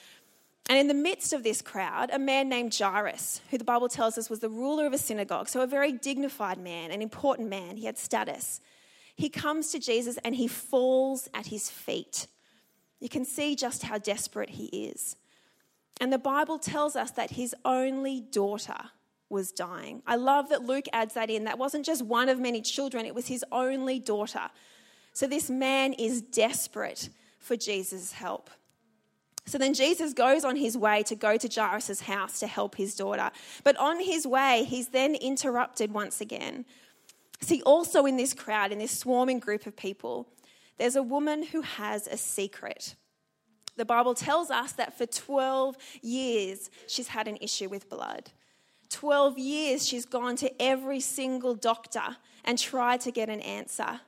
And 0.69 0.77
in 0.77 0.88
the 0.88 0.93
midst 0.93 1.34
of 1.34 1.43
this 1.43 1.62
crowd, 1.62 2.10
a 2.12 2.19
man 2.19 2.50
named 2.50 2.75
Jairus, 2.77 3.41
who 3.50 3.57
the 3.57 3.63
Bible 3.63 3.88
tells 3.88 4.17
us 4.17 4.29
was 4.29 4.41
the 4.41 4.50
ruler 4.50 4.86
of 4.86 4.93
a 4.93 4.98
synagogue, 4.98 5.48
so 5.48 5.62
a 5.62 5.67
very 5.67 5.93
dignified 5.93 6.57
man, 6.57 6.91
an 6.91 7.01
important 7.01 7.50
man, 7.50 7.77
he 7.77 7.86
had 7.86 7.98
status. 7.98 8.60
He 9.15 9.29
comes 9.29 9.72
to 9.72 9.79
Jesus 9.79 10.19
and 10.24 10.36
he 10.36 10.48
falls 10.48 11.29
at 11.34 11.48
his 11.48 11.69
feet. 11.69 12.27
You 13.00 13.10
can 13.10 13.25
see 13.25 13.56
just 13.56 13.84
how 13.84 13.98
desperate 13.98 14.51
he 14.51 14.66
is. 14.66 15.16
And 16.00 16.12
the 16.12 16.18
Bible 16.18 16.60
tells 16.60 16.96
us 16.96 17.12
that 17.12 17.32
his 17.32 17.56
only 17.66 18.22
daughter 18.22 18.77
was 19.30 19.51
dying. 19.51 20.01
I 20.08 20.16
love 20.16 20.50
that 20.50 20.63
Luke 20.63 20.86
adds 20.94 21.16
that 21.16 21.30
in. 21.30 21.44
That 21.46 21.58
wasn't 21.58 21.86
just 21.86 22.01
one 22.04 22.30
of 22.30 22.39
many 22.39 22.62
children, 22.62 23.06
it 23.06 23.16
was 23.16 23.27
his 23.27 23.44
only 23.51 24.00
daughter. 24.00 24.50
So 25.13 25.27
this 25.27 25.50
man 25.50 25.94
is 25.94 26.22
desperate 26.22 27.10
for 27.39 27.56
Jesus' 27.56 28.12
help. 28.12 28.50
So 29.46 29.58
then 29.58 29.74
Jesus 29.74 30.13
goes 30.13 30.44
on 30.44 30.58
his 30.58 30.77
way 30.77 31.04
to 31.04 31.16
go 31.16 31.38
to 31.38 31.48
Jairus' 31.48 32.01
house 32.01 32.39
to 32.42 32.48
help 32.48 32.75
his 32.75 32.96
daughter. 32.96 33.32
But 33.63 33.77
on 33.77 34.01
his 34.01 34.27
way, 34.27 34.66
he's 34.68 34.89
then 34.89 35.16
interrupted 35.16 35.94
once 35.94 36.20
again. 36.20 36.66
See, 37.39 37.62
also 37.62 38.06
in 38.06 38.18
this 38.18 38.34
crowd, 38.34 38.72
in 38.72 38.80
this 38.80 38.92
swarming 38.92 39.39
group 39.39 39.66
of 39.66 39.75
people, 39.75 40.27
there's 40.77 40.96
a 40.96 41.03
woman 41.03 41.43
who 41.43 41.62
has 41.62 42.07
a 42.07 42.17
secret. 42.17 42.96
The 43.75 43.86
Bible 43.86 44.15
tells 44.15 44.50
us 44.50 44.74
that 44.74 44.98
for 44.98 45.05
12 45.05 45.77
years 46.01 46.69
she's 46.88 47.10
had 47.10 47.27
an 47.27 47.38
issue 47.41 47.69
with 47.69 47.89
blood. 47.89 48.31
12 48.89 49.38
years 49.38 49.88
she's 49.88 50.05
gone 50.05 50.36
to 50.38 50.62
every 50.62 51.00
single 51.00 51.53
doctor 51.53 52.17
and 52.43 52.57
tried 52.57 53.01
to 53.01 53.12
get 53.12 53.29
an 53.29 53.41
answer. 53.41 54.01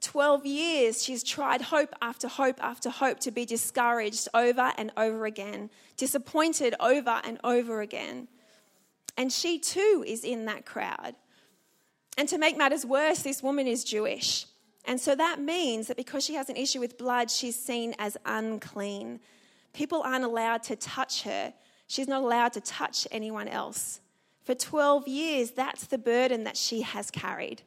12 0.00 0.46
years 0.46 1.02
she's 1.02 1.22
tried 1.22 1.60
hope 1.60 1.94
after 2.00 2.26
hope 2.26 2.62
after 2.62 2.90
hope 2.90 3.20
to 3.20 3.30
be 3.30 3.44
discouraged 3.44 4.28
over 4.34 4.72
and 4.76 4.90
over 4.96 5.26
again, 5.26 5.70
disappointed 5.96 6.74
over 6.80 7.20
and 7.24 7.38
over 7.44 7.80
again. 7.80 8.28
And 9.16 9.32
she 9.32 9.58
too 9.58 10.04
is 10.06 10.24
in 10.24 10.46
that 10.46 10.64
crowd. 10.64 11.14
And 12.16 12.28
to 12.28 12.38
make 12.38 12.56
matters 12.56 12.84
worse, 12.84 13.22
this 13.22 13.42
woman 13.42 13.66
is 13.66 13.84
Jewish. 13.84 14.46
And 14.84 15.00
so 15.00 15.14
that 15.14 15.40
means 15.40 15.88
that 15.88 15.96
because 15.96 16.24
she 16.24 16.34
has 16.34 16.48
an 16.48 16.56
issue 16.56 16.80
with 16.80 16.98
blood, 16.98 17.30
she's 17.30 17.56
seen 17.56 17.94
as 17.98 18.16
unclean. 18.24 19.20
People 19.72 20.02
aren't 20.02 20.24
allowed 20.24 20.62
to 20.64 20.76
touch 20.76 21.22
her. 21.22 21.52
She's 21.86 22.08
not 22.08 22.22
allowed 22.22 22.52
to 22.54 22.60
touch 22.60 23.06
anyone 23.10 23.48
else. 23.48 24.00
For 24.44 24.54
12 24.54 25.06
years, 25.06 25.50
that's 25.52 25.86
the 25.86 25.98
burden 25.98 26.44
that 26.44 26.56
she 26.56 26.82
has 26.82 27.10
carried. 27.10 27.62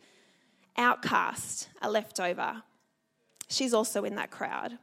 Outcast, 0.77 1.70
a 1.82 1.89
leftover. 1.89 2.63
she's 3.48 3.74
also 3.74 4.03
in 4.03 4.15
that 4.15 4.32
crowd. 4.32 4.79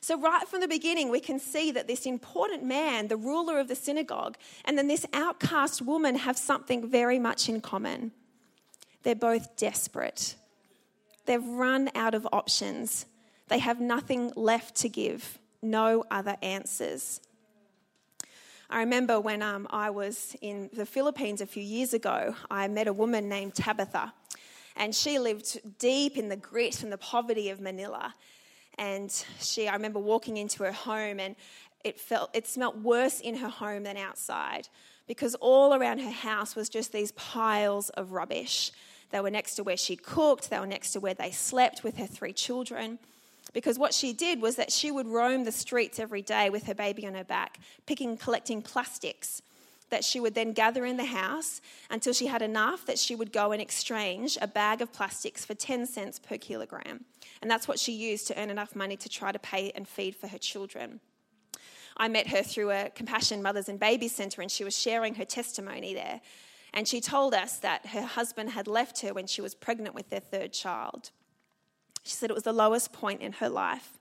So, 0.00 0.20
right 0.20 0.46
from 0.46 0.60
the 0.60 0.68
beginning, 0.68 1.10
we 1.10 1.18
can 1.18 1.38
see 1.38 1.70
that 1.72 1.86
this 1.86 2.04
important 2.04 2.62
man, 2.62 3.08
the 3.08 3.16
ruler 3.16 3.58
of 3.58 3.68
the 3.68 3.74
synagogue, 3.74 4.36
and 4.66 4.76
then 4.76 4.86
this 4.86 5.06
outcast 5.14 5.80
woman 5.80 6.16
have 6.16 6.36
something 6.36 6.88
very 6.88 7.18
much 7.18 7.48
in 7.48 7.60
common. 7.62 8.12
They're 9.02 9.14
both 9.14 9.56
desperate. 9.56 10.36
They've 11.26 11.44
run 11.44 11.90
out 11.94 12.14
of 12.14 12.26
options. 12.32 13.06
They 13.48 13.58
have 13.58 13.80
nothing 13.80 14.32
left 14.36 14.76
to 14.76 14.88
give, 14.88 15.38
no 15.62 16.04
other 16.10 16.36
answers. 16.42 17.20
I 18.70 18.80
remember 18.80 19.20
when 19.20 19.42
um, 19.42 19.66
I 19.70 19.90
was 19.90 20.34
in 20.40 20.70
the 20.72 20.86
Philippines 20.86 21.40
a 21.40 21.46
few 21.46 21.62
years 21.62 21.92
ago, 21.94 22.34
I 22.50 22.66
met 22.68 22.88
a 22.88 22.92
woman 22.92 23.28
named 23.28 23.54
Tabitha, 23.54 24.12
and 24.76 24.94
she 24.94 25.18
lived 25.18 25.60
deep 25.78 26.16
in 26.16 26.28
the 26.28 26.36
grit 26.36 26.82
and 26.82 26.90
the 26.90 26.98
poverty 26.98 27.50
of 27.50 27.60
Manila. 27.60 28.14
And 28.76 29.10
she, 29.38 29.68
I 29.68 29.74
remember 29.74 30.00
walking 30.00 30.36
into 30.36 30.64
her 30.64 30.72
home, 30.72 31.20
and 31.20 31.36
it 31.84 32.00
felt 32.00 32.30
it 32.34 32.46
smelt 32.46 32.78
worse 32.78 33.20
in 33.20 33.36
her 33.36 33.48
home 33.48 33.84
than 33.84 33.96
outside 33.96 34.68
because 35.06 35.34
all 35.36 35.74
around 35.74 35.98
her 35.98 36.10
house 36.10 36.56
was 36.56 36.68
just 36.68 36.92
these 36.92 37.12
piles 37.12 37.90
of 37.90 38.12
rubbish. 38.12 38.72
They 39.14 39.20
were 39.20 39.30
next 39.30 39.54
to 39.54 39.62
where 39.62 39.76
she 39.76 39.94
cooked, 39.94 40.50
they 40.50 40.58
were 40.58 40.66
next 40.66 40.90
to 40.94 40.98
where 40.98 41.14
they 41.14 41.30
slept 41.30 41.84
with 41.84 41.98
her 41.98 42.06
three 42.08 42.32
children. 42.32 42.98
Because 43.52 43.78
what 43.78 43.94
she 43.94 44.12
did 44.12 44.42
was 44.42 44.56
that 44.56 44.72
she 44.72 44.90
would 44.90 45.06
roam 45.06 45.44
the 45.44 45.52
streets 45.52 46.00
every 46.00 46.20
day 46.20 46.50
with 46.50 46.64
her 46.64 46.74
baby 46.74 47.06
on 47.06 47.14
her 47.14 47.22
back, 47.22 47.60
picking, 47.86 48.16
collecting 48.16 48.60
plastics 48.60 49.40
that 49.90 50.02
she 50.02 50.18
would 50.18 50.34
then 50.34 50.52
gather 50.52 50.84
in 50.84 50.96
the 50.96 51.04
house 51.04 51.60
until 51.90 52.12
she 52.12 52.26
had 52.26 52.42
enough 52.42 52.86
that 52.86 52.98
she 52.98 53.14
would 53.14 53.32
go 53.32 53.52
and 53.52 53.62
exchange 53.62 54.36
a 54.42 54.48
bag 54.48 54.82
of 54.82 54.92
plastics 54.92 55.44
for 55.44 55.54
10 55.54 55.86
cents 55.86 56.18
per 56.18 56.36
kilogram. 56.36 57.04
And 57.40 57.48
that's 57.48 57.68
what 57.68 57.78
she 57.78 57.92
used 57.92 58.26
to 58.26 58.42
earn 58.42 58.50
enough 58.50 58.74
money 58.74 58.96
to 58.96 59.08
try 59.08 59.30
to 59.30 59.38
pay 59.38 59.70
and 59.76 59.86
feed 59.86 60.16
for 60.16 60.26
her 60.26 60.38
children. 60.38 60.98
I 61.96 62.08
met 62.08 62.26
her 62.26 62.42
through 62.42 62.72
a 62.72 62.90
Compassion 62.92 63.44
Mothers 63.44 63.68
and 63.68 63.78
Babies 63.78 64.10
Centre, 64.10 64.42
and 64.42 64.50
she 64.50 64.64
was 64.64 64.76
sharing 64.76 65.14
her 65.14 65.24
testimony 65.24 65.94
there. 65.94 66.20
And 66.74 66.88
she 66.88 67.00
told 67.00 67.34
us 67.34 67.58
that 67.58 67.86
her 67.86 68.02
husband 68.02 68.50
had 68.50 68.66
left 68.66 69.00
her 69.02 69.14
when 69.14 69.28
she 69.28 69.40
was 69.40 69.54
pregnant 69.54 69.94
with 69.94 70.10
their 70.10 70.20
third 70.20 70.52
child. 70.52 71.12
She 72.02 72.14
said 72.14 72.30
it 72.30 72.34
was 72.34 72.42
the 72.42 72.52
lowest 72.52 72.92
point 72.92 73.22
in 73.22 73.32
her 73.34 73.48
life. 73.48 73.96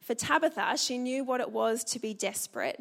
For 0.00 0.16
Tabitha, 0.16 0.76
she 0.76 0.98
knew 0.98 1.22
what 1.22 1.40
it 1.40 1.52
was 1.52 1.84
to 1.84 2.00
be 2.00 2.14
desperate. 2.14 2.80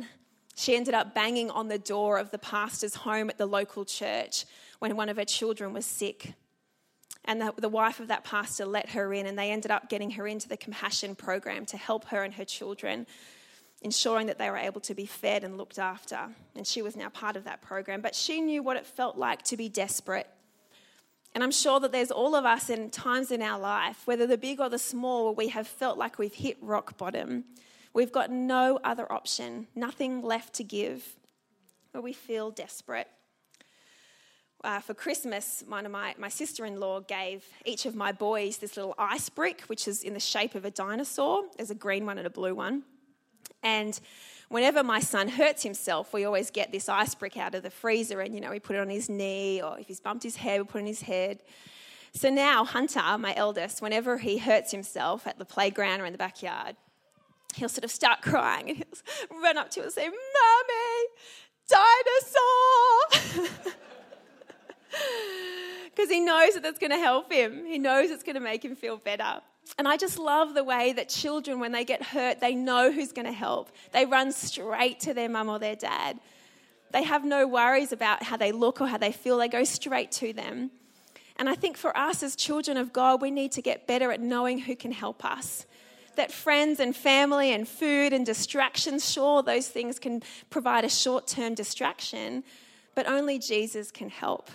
She 0.56 0.76
ended 0.76 0.96
up 0.96 1.14
banging 1.14 1.52
on 1.52 1.68
the 1.68 1.78
door 1.78 2.18
of 2.18 2.32
the 2.32 2.40
pastor's 2.40 2.96
home 2.96 3.30
at 3.30 3.38
the 3.38 3.46
local 3.46 3.86
church 3.86 4.46
when 4.80 4.98
one 4.98 5.10
of 5.10 5.18
her 5.18 5.26
children 5.26 5.74
was 5.74 5.86
sick. 5.86 6.34
And 7.26 7.40
the, 7.40 7.54
the, 7.56 7.70
wife 7.70 8.00
of 8.00 8.08
that 8.08 8.24
pastor 8.24 8.66
let 8.66 8.90
her 8.90 9.14
in, 9.14 9.28
and 9.28 9.38
they 9.38 9.52
ended 9.52 9.70
up 9.70 9.90
getting 9.90 10.10
her 10.12 10.28
into 10.28 10.50
the 10.50 10.58
compassion 10.58 11.14
program 11.14 11.68
to 11.68 11.78
help 11.78 12.06
her 12.06 12.24
and 12.24 12.34
her 12.34 12.46
children 12.46 13.06
ensuring 13.82 14.28
that 14.28 14.38
they 14.38 14.50
were 14.50 14.58
able 14.58 14.82
to 14.82 14.94
be 14.94 15.06
fed 15.06 15.44
and 15.44 15.58
looked 15.58 15.80
after. 15.80 16.20
And 16.56 16.66
she 16.68 16.82
was 16.82 16.96
now 16.96 17.10
part 17.10 17.36
of 17.36 17.46
that 17.46 17.62
program. 17.62 18.02
But 18.02 18.16
she 18.16 18.42
knew 18.42 18.62
what 18.62 18.78
it 18.78 18.86
felt 18.86 19.18
like 19.18 19.42
to 19.44 19.58
be 19.58 19.70
desperate. 19.70 20.28
And 21.34 21.44
I'm 21.44 21.52
sure 21.52 21.80
that 21.80 21.92
there's 21.92 22.12
all 22.12 22.36
of 22.36 22.46
us 22.46 22.70
in 22.70 22.90
times 22.90 23.32
in 23.32 23.42
our 23.42 23.60
life, 23.60 24.02
whether 24.06 24.28
the 24.28 24.38
big 24.38 24.60
or 24.60 24.70
the 24.70 24.78
small, 24.78 25.26
where 25.26 25.34
we 25.34 25.48
have 25.48 25.68
felt 25.68 25.98
like 25.98 26.20
we've 26.20 26.34
hit 26.34 26.58
rock 26.62 26.98
bottom. 26.98 27.46
We've 27.94 28.12
got 28.12 28.30
no 28.30 28.80
other 28.84 29.12
option, 29.12 29.68
nothing 29.76 30.22
left 30.22 30.54
to 30.56 30.64
give, 30.64 31.18
where 31.92 32.02
we 32.02 32.14
feel 32.14 32.52
desperate. 32.52 33.08
Uh, 34.64 34.80
for 34.80 34.94
Christmas, 34.94 35.64
one 35.68 35.86
of 35.86 35.92
my, 35.92 36.14
my 36.20 36.30
sister 36.30 36.66
in 36.66 36.80
law 36.80 37.00
gave 37.00 37.44
each 37.66 37.86
of 37.86 37.96
my 37.96 38.12
boys 38.12 38.58
this 38.58 38.78
little 38.78 38.94
ice 38.98 39.28
brick, 39.28 39.62
which 39.62 39.88
is 39.88 40.04
in 40.04 40.14
the 40.14 40.20
shape 40.20 40.54
of 40.54 40.66
a 40.66 40.72
dinosaur. 40.72 41.44
There's 41.58 41.72
a 41.72 41.76
green 41.76 42.06
one 42.06 42.18
and 42.18 42.28
a 42.28 42.30
blue 42.30 42.54
one. 42.54 42.84
And 43.64 44.00
whenever 44.50 44.84
my 44.84 45.00
son 45.00 45.30
hurts 45.30 45.64
himself, 45.64 46.14
we 46.14 46.26
always 46.26 46.52
get 46.52 46.72
this 46.72 46.90
ice 46.90 47.16
brick 47.16 47.38
out 47.38 47.56
of 47.56 47.64
the 47.64 47.70
freezer 47.70 48.22
and, 48.22 48.34
you 48.34 48.42
know, 48.42 48.52
we 48.52 48.60
put 48.60 48.76
it 48.76 48.80
on 48.80 48.90
his 48.90 49.10
knee, 49.10 49.62
or 49.62 49.80
if 49.80 49.88
he's 49.88 50.00
bumped 50.00 50.24
his 50.24 50.38
head, 50.38 50.62
we 50.62 50.66
put 50.66 50.80
it 50.80 50.82
on 50.82 50.88
his 50.88 51.02
head. 51.02 51.42
So 52.14 52.30
now, 52.30 52.66
Hunter, 52.66 53.18
my 53.18 53.34
eldest, 53.36 53.82
whenever 53.82 54.18
he 54.18 54.38
hurts 54.38 54.72
himself 54.72 55.26
at 55.26 55.38
the 55.38 55.46
playground 55.46 56.02
or 56.02 56.06
in 56.06 56.12
the 56.12 56.18
backyard, 56.18 56.76
he'll 57.56 57.70
sort 57.70 57.86
of 57.86 57.92
start 57.92 58.22
crying 58.22 58.70
and 58.70 58.78
he'll 58.78 59.42
run 59.42 59.58
up 59.58 59.70
to 59.72 59.80
us 59.82 59.98
and 59.98 60.04
say, 60.06 60.10
Mommy, 60.10 61.08
dinosaur! 63.30 63.72
Because 65.96 66.10
he 66.10 66.20
knows 66.20 66.54
that 66.54 66.64
that's 66.64 66.80
going 66.80 66.92
to 66.92 66.98
help 66.98 67.32
him. 67.32 67.66
He 67.66 67.78
knows 67.78 68.10
it's 68.10 68.24
going 68.24 68.36
to 68.36 68.42
make 68.42 68.64
him 68.64 68.76
feel 68.76 68.98
better. 68.98 69.42
And 69.78 69.88
I 69.88 69.98
just 69.98 70.20
love 70.20 70.54
the 70.54 70.64
way 70.64 70.94
that 70.94 71.10
children, 71.10 71.60
when 71.60 71.72
they 71.72 71.86
get 71.86 72.04
hurt, 72.04 72.40
they 72.40 72.56
know 72.56 72.92
who's 72.92 73.12
going 73.12 73.26
to 73.26 73.32
help. 73.32 73.72
They 73.94 74.06
run 74.06 74.32
straight 74.32 75.00
to 75.02 75.14
their 75.14 75.30
mum 75.30 75.50
or 75.50 75.60
their 75.60 75.76
dad. 75.76 76.20
They 76.92 77.04
have 77.04 77.24
no 77.24 77.48
worries 77.48 77.92
about 77.92 78.24
how 78.24 78.38
they 78.38 78.52
look 78.52 78.82
or 78.82 78.88
how 78.88 78.98
they 78.98 79.12
feel, 79.12 79.38
they 79.38 79.48
go 79.48 79.64
straight 79.64 80.12
to 80.14 80.34
them. 80.34 80.72
And 81.38 81.50
I 81.50 81.56
think 81.56 81.78
for 81.78 81.96
us 81.98 82.22
as 82.22 82.36
children 82.36 82.78
of 82.78 82.94
God, 82.94 83.22
we 83.22 83.32
need 83.32 83.54
to 83.54 83.62
get 83.62 83.88
better 83.88 84.12
at 84.12 84.22
knowing 84.22 84.60
who 84.60 84.76
can 84.76 84.92
help 84.92 85.24
us. 85.26 85.66
That 86.18 86.32
friends 86.32 86.80
and 86.80 86.96
family 86.96 87.54
and 87.54 87.68
food 87.68 88.14
and 88.14 88.26
distractions, 88.26 89.10
sure, 89.10 89.42
those 89.42 89.68
things 89.70 89.98
can 89.98 90.22
provide 90.50 90.84
a 90.84 90.90
short 90.90 91.26
term 91.26 91.56
distraction, 91.56 92.44
but 92.94 93.08
only 93.08 93.40
Jesus 93.40 93.90
can 93.90 94.10
help. 94.10 94.52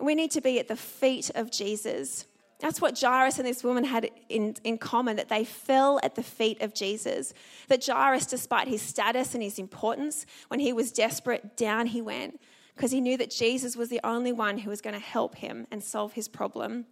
We 0.00 0.14
need 0.14 0.30
to 0.32 0.40
be 0.40 0.58
at 0.58 0.68
the 0.68 0.76
feet 0.76 1.30
of 1.34 1.52
Jesus. 1.52 2.24
That's 2.58 2.80
what 2.80 2.98
Jairus 2.98 3.38
and 3.38 3.46
this 3.46 3.62
woman 3.62 3.84
had 3.84 4.10
in, 4.28 4.56
in 4.64 4.78
common 4.78 5.16
that 5.16 5.28
they 5.28 5.44
fell 5.44 6.00
at 6.02 6.14
the 6.14 6.22
feet 6.22 6.62
of 6.62 6.74
Jesus. 6.74 7.34
That 7.68 7.84
Jairus, 7.84 8.26
despite 8.26 8.66
his 8.68 8.80
status 8.80 9.34
and 9.34 9.42
his 9.42 9.58
importance, 9.58 10.24
when 10.48 10.60
he 10.60 10.72
was 10.72 10.90
desperate, 10.90 11.56
down 11.56 11.86
he 11.86 12.00
went 12.00 12.40
because 12.74 12.90
he 12.90 13.00
knew 13.00 13.16
that 13.16 13.30
Jesus 13.30 13.76
was 13.76 13.88
the 13.88 14.00
only 14.04 14.32
one 14.32 14.58
who 14.58 14.70
was 14.70 14.80
going 14.80 14.94
to 14.94 15.00
help 15.00 15.36
him 15.36 15.66
and 15.70 15.82
solve 15.82 16.12
his 16.12 16.28
problem. 16.28 16.86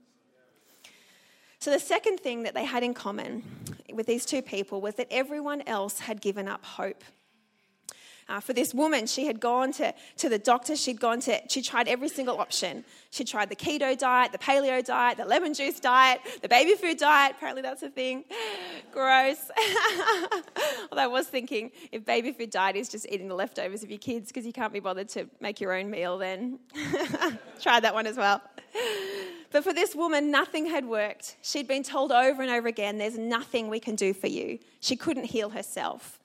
So, 1.59 1.71
the 1.71 1.79
second 1.79 2.21
thing 2.21 2.43
that 2.43 2.53
they 2.53 2.65
had 2.65 2.83
in 2.83 2.93
common 2.93 3.43
with 3.93 4.07
these 4.07 4.27
two 4.27 4.43
people 4.43 4.83
was 4.83 4.97
that 4.97 5.09
everyone 5.11 5.63
else 5.67 6.01
had 6.01 6.21
given 6.21 6.47
up 6.47 6.65
hope. 6.65 7.03
Uh, 8.29 8.41
for 8.41 8.55
this 8.55 8.73
woman, 8.73 9.07
she 9.07 9.27
had 9.27 9.39
gone 9.39 9.73
to, 9.73 9.93
to 10.17 10.29
the 10.29 10.39
doctor, 10.39 10.77
she'd 10.77 11.01
gone 11.01 11.21
to, 11.21 11.41
she 11.49 11.61
tried 11.61 11.89
every 11.89 12.09
single 12.09 12.39
option. 12.39 12.85
She 13.11 13.25
tried 13.25 13.51
the 13.51 13.57
keto 13.57 13.97
diet, 13.97 14.33
the 14.33 14.39
paleo 14.39 14.83
diet, 14.85 15.19
the 15.19 15.27
lemon 15.27 15.53
juice 15.53 15.79
diet, 15.79 16.21
the 16.41 16.49
baby 16.49 16.75
food 16.75 16.97
diet. 16.97 17.35
Apparently, 17.37 17.61
that's 17.61 17.83
a 17.83 17.91
thing. 17.91 18.25
Gross. 18.93 19.51
Although 20.91 21.03
I 21.03 21.07
was 21.07 21.27
thinking, 21.27 21.71
if 21.93 22.05
baby 22.05 22.33
food 22.33 22.51
diet 22.51 22.77
is 22.77 22.89
just 22.89 23.07
eating 23.11 23.29
the 23.29 23.35
leftovers 23.35 23.83
of 23.83 23.91
your 23.91 23.99
kids 23.99 24.29
because 24.29 24.47
you 24.47 24.53
can't 24.53 24.73
be 24.73 24.81
bothered 24.81 25.11
to 25.11 25.29
make 25.41 25.61
your 25.61 25.75
own 25.75 25.91
meal, 25.91 26.17
then 26.17 26.59
try 27.61 27.79
that 27.81 27.93
one 27.93 28.07
as 28.07 28.17
well. 28.17 28.41
But 29.53 29.63
for 29.63 29.73
this 29.73 29.95
woman, 29.95 30.31
nothing 30.31 30.67
had 30.67 30.87
worked. 30.87 31.37
She'd 31.43 31.69
been 31.69 31.85
told 31.85 32.11
over 32.11 32.43
and 32.43 32.51
over 32.51 32.67
again, 32.67 32.99
there's 32.99 33.19
nothing 33.19 33.69
we 33.69 33.79
can 33.79 33.95
do 33.95 34.13
for 34.13 34.27
you. 34.27 34.59
She 34.81 34.97
couldn't 34.97 35.27
heal 35.27 35.51
herself. 35.51 36.19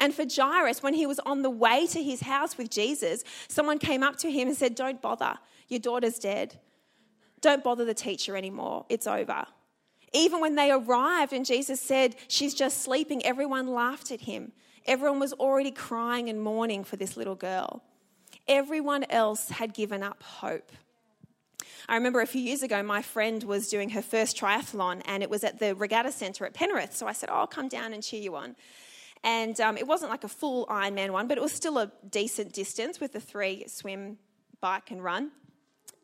And 0.00 0.14
for 0.14 0.24
Jairus, 0.28 0.82
when 0.82 0.94
he 0.94 1.06
was 1.06 1.20
on 1.20 1.42
the 1.42 1.50
way 1.50 1.86
to 1.88 2.02
his 2.02 2.20
house 2.22 2.58
with 2.58 2.70
Jesus, 2.70 3.24
someone 3.48 3.78
came 3.78 4.02
up 4.02 4.16
to 4.18 4.30
him 4.30 4.48
and 4.48 4.56
said, 4.56 4.74
Don't 4.74 5.00
bother, 5.00 5.38
your 5.68 5.80
daughter's 5.80 6.18
dead. 6.18 6.58
Don't 7.40 7.62
bother 7.62 7.84
the 7.84 7.94
teacher 7.94 8.36
anymore, 8.36 8.86
it's 8.88 9.06
over. 9.06 9.46
Even 10.12 10.40
when 10.40 10.54
they 10.54 10.70
arrived 10.70 11.32
and 11.32 11.44
Jesus 11.44 11.80
said, 11.80 12.16
She's 12.28 12.54
just 12.54 12.82
sleeping, 12.82 13.24
everyone 13.24 13.68
laughed 13.68 14.10
at 14.10 14.22
him. 14.22 14.52
Everyone 14.86 15.18
was 15.18 15.32
already 15.32 15.70
crying 15.70 16.28
and 16.28 16.42
mourning 16.42 16.84
for 16.84 16.96
this 16.96 17.16
little 17.16 17.34
girl. 17.34 17.82
Everyone 18.46 19.04
else 19.04 19.48
had 19.48 19.72
given 19.72 20.02
up 20.02 20.22
hope. 20.22 20.70
I 21.88 21.94
remember 21.96 22.20
a 22.20 22.26
few 22.26 22.40
years 22.40 22.62
ago, 22.62 22.82
my 22.82 23.02
friend 23.02 23.42
was 23.44 23.68
doing 23.68 23.90
her 23.90 24.02
first 24.02 24.38
triathlon 24.38 25.02
and 25.06 25.22
it 25.22 25.30
was 25.30 25.44
at 25.44 25.58
the 25.58 25.74
regatta 25.74 26.12
centre 26.12 26.46
at 26.46 26.54
Penrith. 26.54 26.96
So 26.96 27.06
I 27.06 27.12
said, 27.12 27.28
Oh, 27.30 27.36
I'll 27.36 27.46
come 27.46 27.68
down 27.68 27.92
and 27.92 28.02
cheer 28.02 28.20
you 28.20 28.36
on. 28.36 28.56
And 29.24 29.58
um, 29.60 29.76
it 29.78 29.86
wasn't 29.86 30.10
like 30.10 30.22
a 30.22 30.28
full 30.28 30.66
Ironman 30.66 31.10
one, 31.10 31.26
but 31.26 31.38
it 31.38 31.40
was 31.40 31.52
still 31.52 31.78
a 31.78 31.90
decent 32.08 32.52
distance 32.52 33.00
with 33.00 33.12
the 33.12 33.20
three 33.20 33.64
swim, 33.66 34.18
bike, 34.60 34.90
and 34.90 35.02
run. 35.02 35.32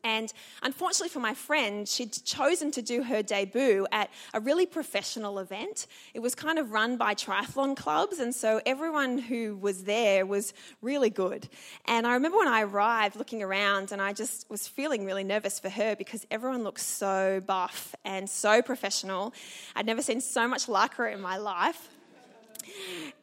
And 0.03 0.33
unfortunately 0.63 1.09
for 1.09 1.19
my 1.19 1.35
friend, 1.35 1.87
she'd 1.87 2.11
chosen 2.25 2.71
to 2.71 2.81
do 2.81 3.03
her 3.03 3.21
debut 3.21 3.85
at 3.91 4.09
a 4.33 4.39
really 4.39 4.65
professional 4.65 5.37
event. 5.37 5.85
It 6.15 6.19
was 6.19 6.33
kind 6.33 6.57
of 6.57 6.71
run 6.71 6.97
by 6.97 7.13
triathlon 7.13 7.75
clubs, 7.75 8.17
and 8.17 8.33
so 8.33 8.61
everyone 8.65 9.19
who 9.19 9.55
was 9.57 9.83
there 9.83 10.25
was 10.25 10.55
really 10.81 11.11
good. 11.11 11.47
And 11.85 12.07
I 12.07 12.13
remember 12.13 12.39
when 12.39 12.47
I 12.47 12.63
arrived 12.63 13.15
looking 13.15 13.43
around, 13.43 13.91
and 13.91 14.01
I 14.01 14.13
just 14.13 14.49
was 14.49 14.67
feeling 14.67 15.05
really 15.05 15.23
nervous 15.23 15.59
for 15.59 15.69
her 15.69 15.95
because 15.95 16.25
everyone 16.31 16.63
looked 16.63 16.81
so 16.81 17.39
buff 17.45 17.93
and 18.03 18.27
so 18.27 18.63
professional. 18.63 19.33
I'd 19.75 19.85
never 19.85 20.01
seen 20.01 20.21
so 20.21 20.47
much 20.47 20.65
lycra 20.65 21.13
in 21.13 21.21
my 21.21 21.37
life 21.37 21.89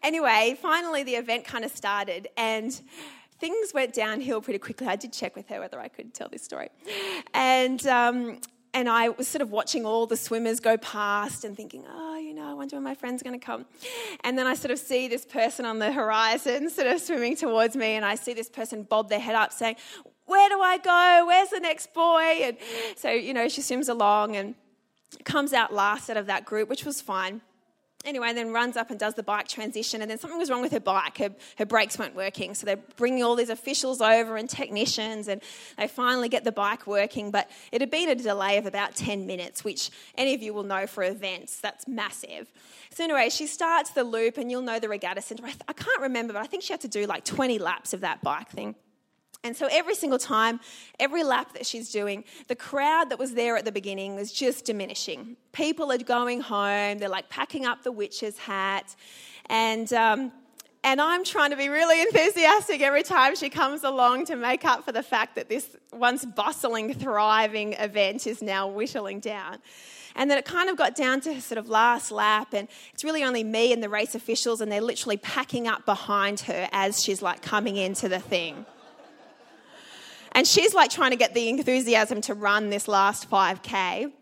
anyway, 0.03 0.57
finally 0.61 1.03
the 1.03 1.15
event 1.15 1.45
kind 1.45 1.65
of 1.65 1.71
started 1.71 2.29
and 2.37 2.81
things 3.39 3.73
went 3.73 3.95
downhill 3.95 4.41
pretty 4.41 4.59
quickly. 4.59 4.87
I 4.87 4.97
did 4.97 5.13
check 5.13 5.37
with 5.37 5.49
her 5.49 5.61
whether 5.61 5.79
I 5.79 5.89
could 5.89 6.15
tell 6.15 6.29
this 6.29 6.43
story. 6.43 6.69
And 7.35 7.87
um, 7.87 8.41
and 8.75 8.89
I 8.89 9.09
was 9.09 9.27
sort 9.27 9.43
of 9.43 9.51
watching 9.51 9.87
all 9.87 10.07
the 10.07 10.17
swimmers 10.17 10.61
go 10.61 10.77
past 10.77 11.45
and 11.45 11.57
thinking, 11.57 11.85
oh, 11.91 12.19
you 12.19 12.35
know, 12.35 12.49
I 12.49 12.55
wonder 12.55 12.77
when 12.77 12.83
my 12.83 12.95
friend's 12.95 13.23
going 13.23 13.39
to 13.39 13.45
come. 13.45 13.65
And 14.25 14.39
then 14.39 14.47
I 14.47 14.55
sort 14.55 14.71
of 14.71 14.79
see 14.79 15.09
this 15.09 15.25
person 15.25 15.65
on 15.65 15.79
the 15.79 15.91
horizon 15.91 16.69
sort 16.71 16.87
of 16.87 17.01
swimming 17.01 17.37
towards 17.37 17.77
me, 17.77 17.93
and 17.93 18.05
I 18.05 18.15
see 18.15 18.35
this 18.35 18.51
person 18.51 18.83
bob 18.83 19.09
their 19.09 19.21
head 19.21 19.35
up 19.35 19.53
saying, 19.53 19.77
Where 20.27 20.49
do 20.49 20.61
I 20.61 20.79
go? 20.79 21.27
Where's 21.27 21.51
the 21.51 21.61
next 21.61 21.95
buoy? 21.95 22.45
And 22.45 22.57
so, 22.97 23.11
you 23.11 23.33
know, 23.33 23.49
she 23.49 23.63
swims 23.63 23.89
along 23.89 24.37
and 24.37 24.55
comes 25.25 25.53
out 25.53 25.73
last 25.73 26.11
out 26.11 26.19
of 26.19 26.27
that 26.27 26.45
group, 26.45 26.69
which 26.69 26.85
was 26.85 27.01
fine 27.01 27.41
anyway, 28.05 28.33
then 28.33 28.53
runs 28.53 28.77
up 28.77 28.91
and 28.91 28.99
does 28.99 29.15
the 29.15 29.23
bike 29.23 29.49
transition. 29.49 30.03
And 30.03 30.11
then 30.11 30.19
something 30.19 30.39
was 30.39 30.51
wrong 30.51 30.63
with 30.63 30.73
her 30.73 30.81
bike. 30.81 31.19
Her, 31.19 31.31
her 31.57 31.67
brakes 31.67 31.99
weren't 31.99 32.15
working. 32.15 32.55
So 32.55 32.67
they're 32.67 32.79
bringing 32.97 33.23
all 33.23 33.35
these 33.35 33.51
officials 33.51 34.01
over 34.01 34.37
and 34.37 34.49
technicians, 34.49 35.29
and 35.29 35.43
they 35.77 35.89
finally 35.89 36.29
get 36.29 36.45
the 36.45 36.53
bike 36.53 36.87
working. 36.87 37.31
But 37.31 37.51
it 37.73 37.81
had 37.81 37.91
been 37.91 38.09
a 38.09 38.15
delay 38.15 38.57
of 38.59 38.67
about 38.67 38.95
10 38.95 39.27
minutes, 39.27 39.65
which 39.65 39.91
any 40.17 40.35
of 40.35 40.43
you 40.43 40.55
will 40.55 40.65
know 40.65 40.87
for 40.87 41.05
events, 41.05 41.61
that's 41.61 41.87
massive. 41.87 42.53
So, 42.91 43.05
anyway, 43.05 43.29
she 43.31 43.47
starts 43.47 43.91
the 43.91 44.05
loop, 44.05 44.39
and 44.39 44.51
you'll 44.51 44.63
know 44.63 44.79
the 44.79 44.89
regatta 44.89 45.21
centre. 45.21 45.45
I, 45.47 45.55
I 45.69 45.73
can't 45.73 46.01
remember, 46.01 46.33
but 46.33 46.43
I 46.43 46.47
think 46.47 46.63
she 46.63 46.73
had 46.73 46.81
to 46.83 46.89
do 46.89 47.07
like 47.07 47.25
20 47.25 47.59
laps 47.59 47.93
of 47.93 48.01
that 48.01 48.23
bike 48.23 48.51
thing. 48.51 48.75
And 49.45 49.57
so 49.57 49.69
every 49.71 49.95
single 49.95 50.19
time, 50.19 50.59
every 50.99 51.23
lap 51.23 51.53
that 51.53 51.65
she's 51.65 51.91
doing, 51.91 52.25
the 52.49 52.57
crowd 52.57 53.11
that 53.11 53.19
was 53.19 53.35
there 53.35 53.57
at 53.57 53.65
the 53.65 53.73
beginning 53.73 54.17
was 54.17 54.33
just 54.33 54.65
diminishing. 54.65 55.37
People 55.53 55.93
are 55.93 55.99
going 55.99 56.41
home, 56.41 56.99
they're 56.99 57.09
like 57.09 57.29
packing 57.29 57.65
up 57.65 57.85
the 57.85 57.93
witch's 57.93 58.37
hat. 58.37 58.97
And, 59.49 59.93
um, 59.93 60.33
and 60.83 61.01
I'm 61.01 61.25
trying 61.25 61.51
to 61.51 61.57
be 61.57 61.69
really 61.69 62.03
enthusiastic 62.03 62.81
every 62.81 63.05
time 63.05 63.37
she 63.37 63.49
comes 63.49 63.85
along 63.85 64.27
to 64.27 64.37
make 64.37 64.65
up 64.65 64.85
for 64.85 64.93
the 64.93 65.03
fact 65.03 65.37
that 65.37 65.49
this 65.49 65.77
once 65.93 66.25
bustling, 66.25 66.95
thriving 66.95 67.75
event 67.75 68.27
is 68.27 68.43
now 68.43 68.67
whittling 68.67 69.21
down. 69.21 69.59
And 70.17 70.29
then 70.29 70.37
it 70.37 70.47
kind 70.47 70.69
of 70.69 70.77
got 70.77 70.97
down 70.97 71.21
to 71.23 71.35
her 71.35 71.41
sort 71.41 71.59
of 71.59 71.69
last 71.69 72.11
lap, 72.11 72.53
and 72.53 72.67
it's 72.93 73.05
really 73.05 73.23
only 73.23 73.45
me 73.45 73.73
and 73.73 73.81
the 73.81 73.89
race 73.89 74.17
officials, 74.17 74.61
and 74.61 74.71
they're 74.71 74.81
literally 74.81 75.17
packing 75.17 75.69
up 75.69 75.85
behind 75.85 76.41
her 76.41 76.69
as 76.73 77.03
she's 77.03 77.23
like 77.23 77.41
coming 77.41 77.77
into 77.77 78.09
the 78.09 78.19
thing. 78.19 78.67
And 80.39 80.47
she's 80.47 80.73
like 80.73 80.89
trying 80.89 81.11
to 81.11 81.17
get 81.17 81.35
the 81.35 81.49
enthusiasm 81.49 82.21
to 82.21 82.35
run 82.35 82.71
this 82.71 82.87
last 82.87 83.29
5K. 83.29 84.13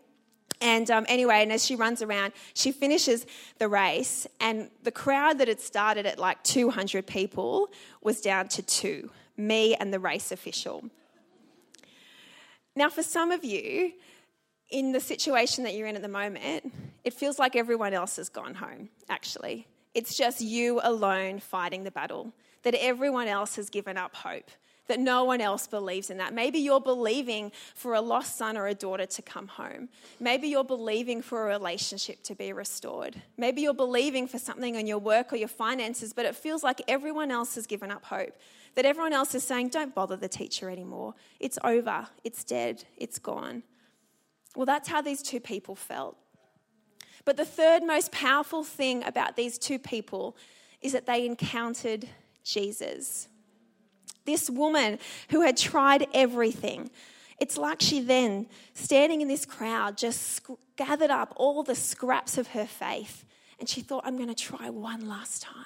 And 0.59 0.89
um, 0.89 1.05
anyway, 1.07 1.43
and 1.43 1.51
as 1.51 1.63
she 1.63 1.75
runs 1.75 2.01
around, 2.01 2.33
she 2.55 2.71
finishes 2.71 3.27
the 3.59 3.67
race, 3.67 4.25
and 4.39 4.71
the 4.81 4.91
crowd 4.91 5.37
that 5.37 5.47
had 5.47 5.59
started 5.59 6.07
at 6.07 6.17
like 6.17 6.41
200 6.41 7.05
people 7.05 7.69
was 8.01 8.19
down 8.19 8.47
to 8.47 8.63
two 8.63 9.11
me 9.37 9.75
and 9.75 9.93
the 9.93 9.99
race 9.99 10.31
official. 10.31 10.85
Now, 12.75 12.89
for 12.89 13.03
some 13.03 13.29
of 13.29 13.45
you, 13.45 13.93
in 14.71 14.93
the 14.93 14.99
situation 14.99 15.65
that 15.65 15.75
you're 15.75 15.85
in 15.85 15.95
at 15.95 16.01
the 16.01 16.07
moment, 16.07 16.73
it 17.03 17.13
feels 17.13 17.37
like 17.37 17.55
everyone 17.55 17.93
else 17.93 18.15
has 18.15 18.27
gone 18.27 18.55
home, 18.55 18.89
actually. 19.07 19.67
It's 19.93 20.17
just 20.17 20.41
you 20.41 20.81
alone 20.81 21.37
fighting 21.37 21.83
the 21.83 21.91
battle, 21.91 22.33
that 22.63 22.73
everyone 22.73 23.27
else 23.27 23.55
has 23.57 23.69
given 23.69 23.97
up 23.97 24.15
hope 24.15 24.49
that 24.87 24.99
no 24.99 25.23
one 25.23 25.41
else 25.41 25.67
believes 25.67 26.09
in 26.09 26.17
that. 26.17 26.33
Maybe 26.33 26.59
you're 26.59 26.81
believing 26.81 27.51
for 27.75 27.93
a 27.93 28.01
lost 28.01 28.37
son 28.37 28.57
or 28.57 28.67
a 28.67 28.73
daughter 28.73 29.05
to 29.05 29.21
come 29.21 29.47
home. 29.47 29.89
Maybe 30.19 30.47
you're 30.47 30.63
believing 30.63 31.21
for 31.21 31.45
a 31.45 31.47
relationship 31.47 32.23
to 32.23 32.35
be 32.35 32.53
restored. 32.53 33.21
Maybe 33.37 33.61
you're 33.61 33.73
believing 33.73 34.27
for 34.27 34.39
something 34.39 34.75
in 34.75 34.87
your 34.87 34.99
work 34.99 35.33
or 35.33 35.35
your 35.35 35.47
finances, 35.47 36.13
but 36.13 36.25
it 36.25 36.35
feels 36.35 36.63
like 36.63 36.81
everyone 36.87 37.31
else 37.31 37.55
has 37.55 37.67
given 37.67 37.91
up 37.91 38.05
hope. 38.05 38.35
That 38.75 38.85
everyone 38.85 39.13
else 39.13 39.33
is 39.35 39.43
saying, 39.43 39.69
don't 39.69 39.95
bother 39.95 40.15
the 40.15 40.29
teacher 40.29 40.69
anymore. 40.69 41.15
It's 41.39 41.57
over. 41.63 42.07
It's 42.23 42.43
dead. 42.43 42.83
It's 42.95 43.19
gone. 43.19 43.63
Well, 44.55 44.65
that's 44.65 44.87
how 44.87 45.01
these 45.01 45.21
two 45.21 45.39
people 45.39 45.75
felt. 45.75 46.15
But 47.25 47.37
the 47.37 47.45
third 47.45 47.83
most 47.83 48.11
powerful 48.11 48.63
thing 48.63 49.03
about 49.03 49.35
these 49.35 49.57
two 49.57 49.79
people 49.79 50.37
is 50.81 50.93
that 50.93 51.07
they 51.07 51.25
encountered 51.25 52.07
Jesus 52.43 53.27
this 54.27 54.47
woman 54.47 54.99
who 55.31 55.41
had 55.41 55.57
tried 55.57 56.05
everything. 56.13 56.91
It's 57.39 57.57
like 57.57 57.81
she 57.81 57.99
then, 57.99 58.45
standing 58.75 59.21
in 59.21 59.27
this 59.27 59.45
crowd, 59.45 59.97
just 59.97 60.41
gathered 60.75 61.09
up 61.09 61.33
all 61.35 61.63
the 61.63 61.75
scraps 61.75 62.37
of 62.37 62.49
her 62.49 62.65
faith 62.67 63.25
and 63.59 63.67
she 63.67 63.81
thought, 63.81 64.03
I'm 64.05 64.17
going 64.17 64.29
to 64.29 64.35
try 64.35 64.69
one 64.69 65.07
last 65.07 65.41
time. 65.41 65.65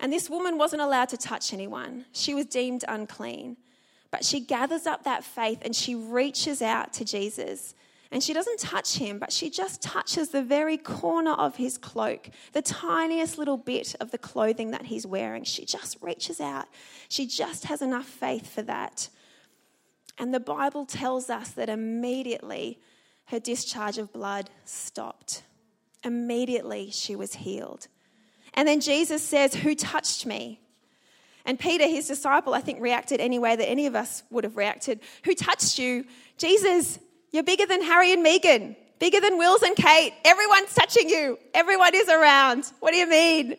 And 0.00 0.12
this 0.12 0.30
woman 0.30 0.56
wasn't 0.56 0.82
allowed 0.82 1.10
to 1.10 1.16
touch 1.16 1.52
anyone, 1.52 2.06
she 2.12 2.34
was 2.34 2.46
deemed 2.46 2.84
unclean. 2.88 3.58
But 4.10 4.24
she 4.24 4.40
gathers 4.40 4.86
up 4.86 5.04
that 5.04 5.24
faith 5.24 5.60
and 5.62 5.74
she 5.74 5.94
reaches 5.94 6.60
out 6.60 6.92
to 6.94 7.04
Jesus 7.04 7.74
and 8.12 8.22
she 8.22 8.34
doesn't 8.34 8.60
touch 8.60 8.98
him, 8.98 9.18
but 9.18 9.32
she 9.32 9.48
just 9.48 9.80
touches 9.80 10.28
the 10.28 10.42
very 10.42 10.76
corner 10.76 11.32
of 11.32 11.56
his 11.56 11.78
cloak, 11.78 12.28
the 12.52 12.60
tiniest 12.60 13.38
little 13.38 13.56
bit 13.56 13.96
of 14.00 14.10
the 14.10 14.18
clothing 14.18 14.72
that 14.72 14.84
he's 14.84 15.06
wearing. 15.06 15.44
She 15.44 15.64
just 15.64 15.96
reaches 16.02 16.38
out. 16.38 16.66
She 17.08 17.26
just 17.26 17.64
has 17.64 17.80
enough 17.80 18.04
faith 18.04 18.54
for 18.54 18.60
that. 18.62 19.08
And 20.18 20.34
the 20.34 20.40
Bible 20.40 20.84
tells 20.84 21.30
us 21.30 21.48
that 21.52 21.70
immediately 21.70 22.78
her 23.28 23.40
discharge 23.40 23.96
of 23.96 24.12
blood 24.12 24.50
stopped. 24.66 25.42
Immediately 26.04 26.90
she 26.90 27.16
was 27.16 27.34
healed. 27.34 27.88
And 28.52 28.68
then 28.68 28.80
Jesus 28.80 29.22
says, 29.22 29.54
Who 29.54 29.74
touched 29.74 30.26
me? 30.26 30.60
And 31.46 31.58
Peter, 31.58 31.86
his 31.86 32.08
disciple, 32.08 32.52
I 32.52 32.60
think 32.60 32.78
reacted 32.78 33.20
any 33.20 33.38
way 33.38 33.56
that 33.56 33.68
any 33.68 33.86
of 33.86 33.96
us 33.96 34.22
would 34.30 34.44
have 34.44 34.58
reacted. 34.58 35.00
Who 35.24 35.34
touched 35.34 35.78
you? 35.78 36.04
Jesus, 36.36 36.98
you're 37.32 37.42
bigger 37.42 37.66
than 37.66 37.82
Harry 37.82 38.12
and 38.12 38.24
Meghan, 38.24 38.76
bigger 38.98 39.20
than 39.20 39.38
Wills 39.38 39.62
and 39.62 39.74
Kate. 39.74 40.12
Everyone's 40.24 40.74
touching 40.74 41.08
you, 41.08 41.38
everyone 41.54 41.94
is 41.94 42.08
around. 42.08 42.70
What 42.80 42.92
do 42.92 42.98
you 42.98 43.08
mean? 43.08 43.56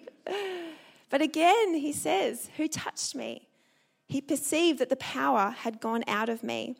But 1.09 1.21
again, 1.21 1.75
he 1.75 1.91
says, 1.91 2.49
Who 2.57 2.67
touched 2.67 3.13
me? 3.13 3.47
He 4.07 4.19
perceived 4.19 4.79
that 4.79 4.89
the 4.89 4.95
power 4.95 5.51
had 5.51 5.79
gone 5.79 6.03
out 6.07 6.27
of 6.27 6.41
me. 6.41 6.75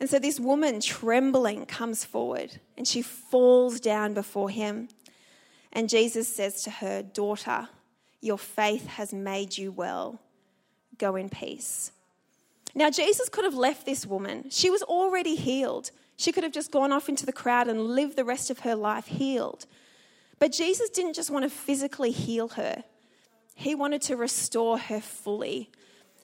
And 0.00 0.10
so 0.10 0.18
this 0.18 0.38
woman, 0.38 0.80
trembling, 0.80 1.66
comes 1.66 2.04
forward 2.04 2.60
and 2.76 2.86
she 2.86 3.02
falls 3.02 3.80
down 3.80 4.12
before 4.12 4.50
him. 4.50 4.88
And 5.72 5.88
Jesus 5.88 6.26
says 6.26 6.62
to 6.64 6.70
her, 6.70 7.02
Daughter, 7.02 7.68
your 8.20 8.38
faith 8.38 8.86
has 8.86 9.12
made 9.12 9.56
you 9.56 9.72
well. 9.72 10.20
Go 10.98 11.16
in 11.16 11.28
peace. 11.28 11.92
Now, 12.76 12.90
Jesus 12.90 13.30
could 13.30 13.44
have 13.44 13.54
left 13.54 13.86
this 13.86 14.04
woman. 14.04 14.50
She 14.50 14.68
was 14.68 14.82
already 14.82 15.34
healed. 15.34 15.90
She 16.18 16.30
could 16.30 16.44
have 16.44 16.52
just 16.52 16.70
gone 16.70 16.92
off 16.92 17.08
into 17.08 17.24
the 17.24 17.32
crowd 17.32 17.68
and 17.68 17.80
lived 17.80 18.16
the 18.16 18.24
rest 18.24 18.50
of 18.50 18.60
her 18.60 18.74
life 18.74 19.06
healed. 19.06 19.64
But 20.38 20.52
Jesus 20.52 20.90
didn't 20.90 21.14
just 21.14 21.30
want 21.30 21.44
to 21.44 21.50
physically 21.50 22.10
heal 22.10 22.48
her, 22.48 22.84
He 23.54 23.74
wanted 23.74 24.02
to 24.02 24.16
restore 24.16 24.78
her 24.78 25.00
fully. 25.00 25.70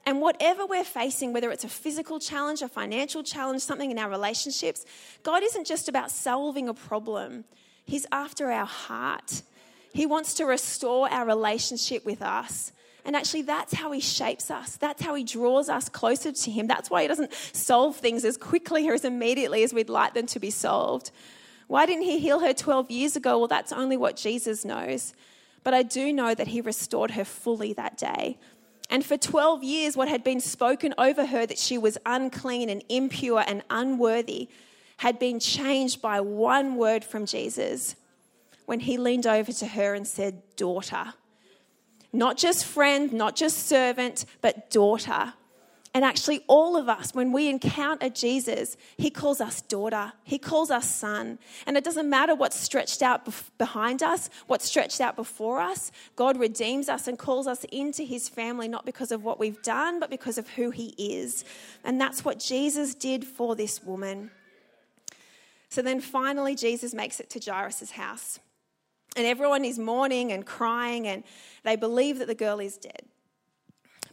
And 0.05 0.21
whatever 0.21 0.67
we're 0.67 0.85
facing, 0.85 1.33
whether 1.33 1.53
it's 1.53 1.63
a 1.63 1.69
physical 1.69 2.19
challenge, 2.19 2.61
a 2.61 2.69
financial 2.69 3.23
challenge, 3.23 3.63
something 3.63 3.91
in 3.91 4.01
our 4.01 4.11
relationships, 4.11 4.85
God 5.23 5.45
isn't 5.45 5.65
just 5.65 5.89
about 5.89 6.11
solving 6.11 6.69
a 6.69 6.75
problem, 6.75 7.45
He's 7.85 8.07
after 8.13 8.51
our 8.51 8.67
heart. 8.67 9.43
He 9.95 10.07
wants 10.07 10.35
to 10.35 10.45
restore 10.45 11.11
our 11.11 11.25
relationship 11.25 12.05
with 12.05 12.21
us. 12.21 12.73
And 13.05 13.17
actually, 13.17 13.43
that's 13.43 13.75
how 13.75 13.91
He 13.91 14.01
shapes 14.01 14.51
us. 14.51 14.77
That's 14.77 15.03
how 15.03 15.15
He 15.15 15.25
draws 15.25 15.69
us 15.69 15.89
closer 15.89 16.33
to 16.33 16.51
Him. 16.51 16.67
That's 16.67 16.91
why 16.91 17.03
He 17.03 17.09
doesn't 17.09 17.33
solve 17.53 17.97
things 17.97 18.25
as 18.25 18.37
quickly 18.37 18.89
or 18.89 18.95
as 18.95 19.05
immediately 19.05 19.65
as 19.65 19.75
we'd 19.75 19.89
like 19.89 20.15
them 20.15 20.27
to 20.27 20.39
be 20.39 20.51
solved. 20.51 21.11
Why 21.67 21.87
didn't 21.87 22.05
He 22.05 22.19
heal 22.19 22.41
her 22.41 22.53
12 22.53 22.91
years 22.91 23.17
ago? 23.17 23.39
Well, 23.39 23.49
that's 23.49 23.73
only 23.73 23.97
what 23.97 24.17
Jesus 24.17 24.65
knows. 24.65 25.15
But 25.65 25.75
I 25.75 25.83
do 25.83 26.13
know 26.13 26.35
that 26.35 26.49
He 26.49 26.61
restored 26.61 27.13
her 27.13 27.25
fully 27.25 27.73
that 27.75 27.97
day. 27.97 28.39
And 28.91 29.05
for 29.05 29.17
12 29.17 29.65
years, 29.65 29.97
what 29.97 30.09
had 30.09 30.23
been 30.23 30.41
spoken 30.41 30.95
over 30.99 31.25
her 31.27 31.47
that 31.47 31.59
she 31.59 31.79
was 31.79 31.97
unclean 32.05 32.69
and 32.69 32.85
impure 32.89 33.43
and 33.47 33.63
unworthy 33.71 34.49
had 34.99 35.19
been 35.19 35.41
changed 35.41 36.03
by 36.03 36.21
one 36.21 36.77
word 36.77 37.03
from 37.03 37.27
Jesus 37.27 37.97
when 38.67 38.81
he 38.81 38.99
leaned 38.99 39.27
over 39.27 39.53
to 39.53 39.67
her 39.67 39.95
and 39.95 40.07
said, 40.07 40.43
Daughter. 40.57 41.15
Not 42.13 42.37
just 42.37 42.65
friend, 42.65 43.13
not 43.13 43.37
just 43.37 43.67
servant, 43.67 44.25
but 44.41 44.71
daughter. 44.71 45.33
And 45.95 46.07
actually, 46.07 46.41
all 46.47 46.77
of 46.79 46.89
us, 46.89 47.15
when 47.15 47.33
we 47.33 47.49
encounter 47.51 48.09
Jesus, 48.09 48.79
he 48.97 49.11
calls 49.11 49.43
us 49.43 49.61
daughter, 49.61 50.13
he 50.25 50.39
calls 50.39 50.71
us 50.71 50.95
son. 50.95 51.39
And 51.67 51.77
it 51.77 51.85
doesn't 51.85 52.09
matter 52.09 52.35
what's 52.35 52.59
stretched 52.59 53.03
out 53.03 53.29
behind 53.59 54.03
us, 54.03 54.31
what's 54.47 54.65
stretched 54.65 55.03
out 55.03 55.17
before 55.17 55.61
us. 55.61 55.93
God 56.17 56.39
redeems 56.39 56.89
us 56.89 57.09
and 57.09 57.19
calls 57.19 57.47
us 57.47 57.65
into 57.71 58.05
his 58.05 58.27
family, 58.31 58.69
not 58.69 58.87
because 58.87 59.13
of 59.13 59.23
what 59.23 59.39
we've 59.39 59.61
done, 59.63 60.01
but 60.01 60.09
because 60.09 60.39
of 60.39 60.49
who 60.51 60.71
he 60.71 60.95
is. 60.99 61.45
And 61.85 62.01
that's 62.01 62.25
what 62.25 62.39
Jesus 62.39 62.95
did 62.95 63.27
for 63.27 63.55
this 63.55 63.83
woman. 63.83 64.31
So 65.69 65.83
then 65.83 66.01
finally, 66.01 66.55
Jesus 66.55 66.95
makes 66.95 67.21
it 67.21 67.29
to 67.31 67.51
Jairus' 67.51 67.91
house. 67.93 68.39
And 69.17 69.27
everyone 69.27 69.65
is 69.65 69.79
mourning 69.79 70.33
and 70.33 70.47
crying, 70.47 71.07
and 71.07 71.23
they 71.65 71.77
believe 71.77 72.19
that 72.19 72.29
the 72.29 72.35
girl 72.35 72.61
is 72.61 72.79
dead. 72.79 73.03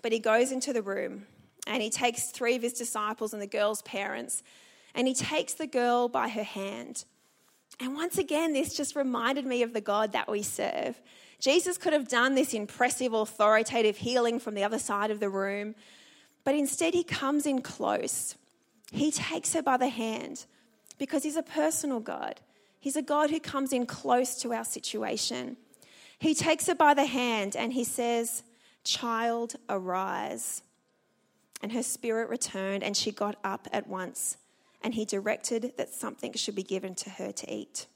But 0.02 0.12
he 0.12 0.20
goes 0.20 0.52
into 0.52 0.74
the 0.74 0.82
room 0.82 1.26
and 1.68 1.84
he 1.84 1.90
takes 1.90 2.32
three 2.32 2.56
of 2.56 2.62
his 2.64 2.74
disciples 2.74 3.34
and 3.34 3.42
the 3.42 3.48
girl's 3.48 3.82
parents, 3.84 4.44
and 4.96 5.08
he 5.08 5.14
takes 5.14 5.54
the 5.54 5.68
girl 5.68 6.08
by 6.08 6.28
her 6.28 6.44
hand. 6.44 7.06
And 7.80 7.96
once 7.96 8.18
again, 8.18 8.54
this 8.54 8.76
just 8.76 8.96
reminded 8.96 9.46
me 9.46 9.62
of 9.62 9.74
the 9.74 9.82
God 9.82 10.14
that 10.14 10.30
we 10.30 10.42
serve. 10.42 11.00
Jesus 11.40 11.78
could 11.78 11.94
have 11.94 12.08
done 12.10 12.36
this 12.36 12.54
impressive, 12.54 13.14
authoritative 13.14 13.98
healing 13.98 14.40
from 14.40 14.56
the 14.56 14.64
other 14.64 14.80
side 14.80 15.12
of 15.12 15.20
the 15.20 15.30
room, 15.30 15.76
but 16.44 16.56
instead 16.56 16.94
he 16.94 17.04
comes 17.04 17.46
in 17.46 17.62
close. 17.62 18.36
He 18.92 19.12
takes 19.12 19.54
her 19.54 19.62
by 19.62 19.78
the 19.78 19.90
hand 19.90 20.46
because 20.98 21.24
he's 21.24 21.38
a 21.38 21.44
personal 21.44 22.00
God. 22.00 22.40
He's 22.80 22.96
a 22.96 23.02
God 23.02 23.30
who 23.30 23.40
comes 23.40 23.74
in 23.74 23.86
close 23.86 24.36
to 24.42 24.54
our 24.54 24.64
situation. 24.64 25.58
He 26.18 26.34
takes 26.34 26.68
her 26.68 26.76
by 26.76 26.94
the 26.94 27.06
hand 27.06 27.56
and 27.56 27.74
he 27.74 27.84
says, 27.84 28.44
Child, 28.84 29.56
arise. 29.68 30.64
And 31.62 31.74
her 31.74 31.84
spirit 31.84 32.30
returned 32.30 32.84
and 32.84 32.96
she 32.96 33.12
got 33.12 33.36
up 33.44 33.68
at 33.74 33.88
once. 33.88 34.38
And 34.82 34.94
he 34.94 35.04
directed 35.04 35.74
that 35.78 35.94
something 35.94 36.34
should 36.34 36.56
be 36.56 36.64
given 36.64 36.96
to 36.96 37.10
her 37.10 37.32
to 37.34 37.54
eat. 37.54 37.88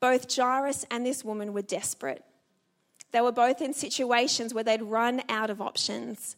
Both 0.00 0.34
Jairus 0.34 0.86
and 0.90 1.04
this 1.04 1.22
woman 1.22 1.52
were 1.52 1.62
desperate. 1.62 2.24
They 3.12 3.20
were 3.20 3.32
both 3.32 3.60
in 3.60 3.74
situations 3.74 4.54
where 4.54 4.64
they'd 4.64 4.82
run 4.82 5.22
out 5.28 5.50
of 5.50 5.60
options, 5.60 6.36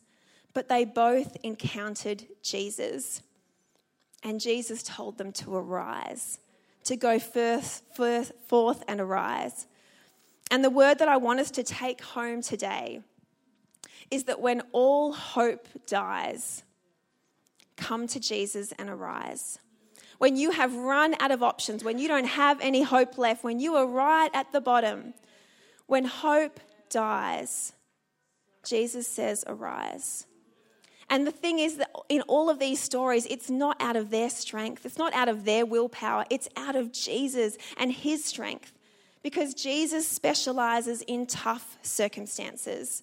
but 0.55 0.69
they 0.69 0.85
both 0.85 1.37
encountered 1.45 2.25
Jesus. 2.43 3.23
And 4.25 4.41
Jesus 4.41 4.83
told 4.83 5.19
them 5.19 5.33
to 5.33 5.55
arise, 5.55 6.39
to 6.85 6.97
go 6.97 7.19
first, 7.19 7.85
first, 7.95 8.33
forth 8.47 8.83
and 8.89 9.01
arise. 9.01 9.67
And 10.51 10.65
the 10.65 10.71
word 10.71 10.99
that 10.99 11.09
I 11.09 11.17
want 11.17 11.41
us 11.41 11.51
to 11.53 11.63
take 11.63 12.03
home 12.03 12.43
today 12.43 13.01
is 14.11 14.25
that 14.25 14.41
when 14.41 14.63
all 14.73 15.13
hope 15.13 15.67
dies, 15.87 16.63
come 17.77 18.07
to 18.09 18.21
Jesus 18.21 18.73
and 18.79 18.91
arise. 18.91 19.59
When 20.19 20.37
you 20.37 20.51
have 20.51 20.75
run 20.75 21.17
out 21.19 21.31
of 21.31 21.43
options, 21.43 21.83
when 21.83 21.99
you 21.99 22.07
don't 22.09 22.27
have 22.27 22.61
any 22.61 22.83
hope 22.83 23.19
left, 23.19 23.43
when 23.43 23.59
you 23.59 23.75
are 23.75 23.87
right 23.87 24.31
at 24.35 24.53
the 24.53 24.61
bottom, 24.61 25.15
when 25.87 26.05
hope 26.05 26.61
dies, 26.91 27.73
Jesus 28.65 29.09
says, 29.09 29.45
Arise. 29.47 30.27
And 31.13 31.27
the 31.27 31.31
thing 31.31 31.59
is 31.59 31.77
that 31.77 31.91
in 32.09 32.23
all 32.23 32.49
of 32.49 32.59
these 32.59 32.81
stories, 32.81 33.27
it's 33.27 33.51
not 33.51 33.77
out 33.81 33.97
of 33.97 34.09
their 34.09 34.31
strength, 34.31 34.87
it's 34.87 34.97
not 34.97 35.13
out 35.13 35.29
of 35.29 35.45
their 35.45 35.67
willpower, 35.67 36.25
it's 36.31 36.49
out 36.57 36.75
of 36.75 36.91
Jesus 36.91 37.59
and 37.77 37.93
his 37.93 38.25
strength. 38.25 38.73
Because 39.23 39.53
Jesus 39.53 40.09
specializes 40.09 41.03
in 41.03 41.27
tough 41.27 41.77
circumstances. 41.83 43.03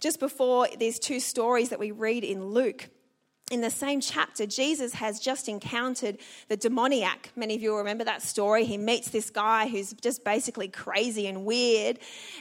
Just 0.00 0.18
before 0.18 0.66
these 0.76 0.98
two 0.98 1.20
stories 1.20 1.68
that 1.68 1.78
we 1.78 1.92
read 1.92 2.24
in 2.24 2.46
Luke, 2.46 2.88
in 3.50 3.60
the 3.60 3.70
same 3.70 4.00
chapter, 4.00 4.46
Jesus 4.46 4.94
has 4.94 5.18
just 5.18 5.48
encountered 5.48 6.18
the 6.48 6.56
demoniac. 6.56 7.32
Many 7.34 7.56
of 7.56 7.62
you 7.62 7.70
will 7.70 7.78
remember 7.78 8.04
that 8.04 8.22
story. 8.22 8.64
He 8.64 8.78
meets 8.78 9.10
this 9.10 9.28
guy 9.28 9.66
who's 9.68 9.92
just 9.92 10.24
basically 10.24 10.68
crazy 10.68 11.26
and 11.26 11.44
weird, 11.44 11.98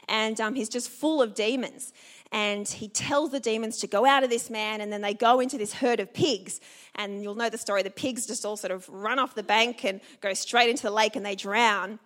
and 0.07 0.39
um, 0.39 0.53
he's 0.53 0.69
just 0.69 0.89
full 0.89 1.21
of 1.21 1.33
demons. 1.33 1.93
And 2.31 2.67
he 2.67 2.87
tells 2.87 3.31
the 3.31 3.39
demons 3.39 3.77
to 3.79 3.87
go 3.87 4.05
out 4.05 4.23
of 4.23 4.29
this 4.29 4.49
man, 4.49 4.81
and 4.81 4.93
then 4.93 5.01
they 5.01 5.15
go 5.15 5.39
into 5.39 5.57
this 5.57 5.73
herd 5.73 5.99
of 5.99 6.13
pigs. 6.13 6.61
And 6.95 7.23
you'll 7.23 7.35
know 7.35 7.49
the 7.49 7.57
story 7.57 7.81
the 7.81 7.89
pigs 7.89 8.27
just 8.27 8.45
all 8.45 8.55
sort 8.55 8.71
of 8.71 8.87
run 8.89 9.17
off 9.17 9.33
the 9.33 9.43
bank 9.43 9.83
and 9.83 9.99
go 10.21 10.33
straight 10.33 10.69
into 10.69 10.83
the 10.83 10.91
lake 10.91 11.15
and 11.15 11.25
they 11.25 11.35
drown. 11.35 11.99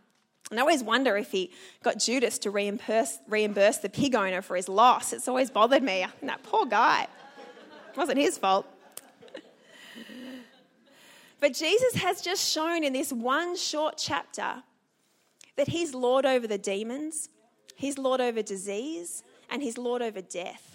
And 0.50 0.60
I 0.60 0.62
always 0.62 0.84
wonder 0.84 1.18
if 1.18 1.32
he 1.32 1.52
got 1.82 2.00
Judas 2.00 2.38
to 2.40 2.52
reimburse, 2.52 3.18
reimburse 3.28 3.78
the 3.78 3.90
pig 3.90 4.16
owner 4.16 4.42
for 4.42 4.56
his 4.56 4.70
loss. 4.70 5.12
It's 5.12 5.28
always 5.28 5.50
bothered 5.50 5.84
me. 5.84 6.06
that 6.22 6.44
poor 6.44 6.66
guy. 6.66 7.08
It 7.92 7.98
wasn't 7.98 8.20
his 8.20 8.38
fault. 8.38 8.66
But 11.40 11.54
Jesus 11.54 11.96
has 11.96 12.22
just 12.22 12.50
shown 12.50 12.86
in 12.86 12.94
this 12.94 13.12
one 13.12 13.58
short 13.58 13.98
chapter 13.98 14.64
that 15.58 15.68
he's 15.68 15.94
Lord 15.94 16.26
over 16.26 16.48
the 16.48 16.58
demons, 16.58 17.28
he's 17.76 17.98
Lord 17.98 18.22
over 18.22 18.42
disease, 18.42 19.24
and 19.50 19.62
he's 19.62 19.78
Lord 19.78 20.02
over 20.02 20.22
death. 20.22 20.74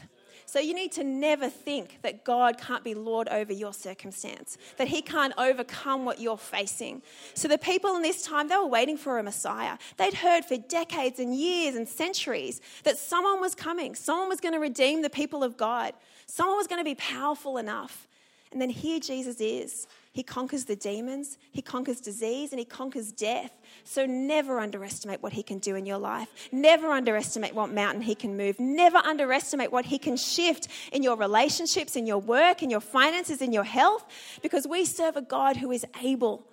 So 0.49 0.59
you 0.59 0.73
need 0.73 0.93
to 0.93 1.05
never 1.05 1.51
think 1.51 1.99
that 2.01 2.25
God 2.25 2.57
can't 2.57 2.83
be 2.83 2.95
Lord 2.95 3.29
over 3.29 3.53
your 3.53 3.75
circumstance, 3.75 4.57
that 4.79 4.89
he 4.89 5.03
can't 5.03 5.35
overcome 5.37 6.07
what 6.07 6.21
you're 6.21 6.39
facing. 6.39 7.03
So 7.35 7.49
the 7.49 7.59
people 7.59 7.97
in 7.97 8.03
this 8.03 8.23
time, 8.23 8.49
they 8.49 8.57
were 8.57 8.67
waiting 8.67 8.97
for 8.97 9.19
a 9.19 9.23
Messiah. 9.23 9.77
They'd 9.99 10.15
heard 10.15 10.47
for 10.47 10.57
decades 10.57 11.19
and 11.19 11.37
years 11.37 11.75
and 11.75 11.87
centuries 11.87 12.63
that 12.85 12.97
someone 12.97 13.43
was 13.43 13.55
coming, 13.55 13.95
someone 13.95 14.31
was 14.31 14.41
going 14.41 14.55
to 14.55 14.59
redeem 14.59 15.03
the 15.03 15.11
people 15.11 15.45
of 15.45 15.59
God, 15.59 15.93
someone 16.25 16.57
was 16.57 16.67
going 16.67 16.81
to 16.81 16.85
be 16.85 16.95
powerful 16.95 17.59
enough. 17.59 18.09
And 18.51 18.59
then 18.59 18.71
here 18.71 19.01
Jesus 19.01 19.43
is. 19.43 19.87
He 20.19 20.25
conquers 20.25 20.65
the 20.65 20.75
demons, 20.75 21.39
he 21.53 21.63
conquers 21.63 22.01
disease, 22.01 22.51
and 22.51 22.59
he 22.59 22.65
conquers 22.65 23.13
death. 23.13 23.53
So 23.85 24.05
never 24.05 24.59
underestimate 24.59 25.23
what 25.23 25.33
he 25.33 25.45
can 25.45 25.61
do 25.61 25.77
in 25.77 25.87
your 25.87 25.99
life. 25.99 26.49
Never 26.51 26.89
underestimate 26.89 27.55
what 27.55 27.71
mountain 27.71 28.03
he 28.03 28.17
can 28.17 28.37
move. 28.37 28.59
Never 28.59 28.99
underestimate 28.99 29.71
what 29.71 29.85
he 29.85 29.97
can 29.97 30.17
shift 30.17 30.67
in 30.91 31.05
your 31.05 31.17
relationships, 31.17 31.95
in 31.95 32.05
your 32.05 32.19
work, 32.19 32.65
in 32.65 32.69
your 32.69 32.81
finances, 32.81 33.41
in 33.41 33.53
your 33.53 33.63
health, 33.63 34.07
because 34.43 34.67
we 34.67 34.85
serve 34.85 35.17
a 35.17 35.23
God 35.23 35.57
who 35.57 35.71
is 35.71 35.87
able. 36.03 36.45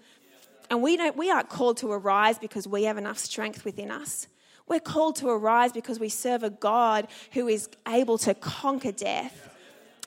And 0.69 0.83
we, 0.83 0.95
don't, 0.95 1.17
we 1.17 1.31
aren't 1.31 1.49
called 1.49 1.77
to 1.77 1.91
arise 1.91 2.37
because 2.37 2.67
we 2.67 2.83
have 2.83 2.99
enough 2.99 3.17
strength 3.17 3.65
within 3.65 3.89
us. 3.89 4.27
We're 4.67 4.79
called 4.79 5.15
to 5.15 5.29
arise 5.29 5.71
because 5.71 5.99
we 5.99 6.09
serve 6.09 6.43
a 6.43 6.51
God 6.51 7.07
who 7.31 7.47
is 7.47 7.67
able 7.87 8.19
to 8.19 8.35
conquer 8.35 8.91
death. 8.91 9.49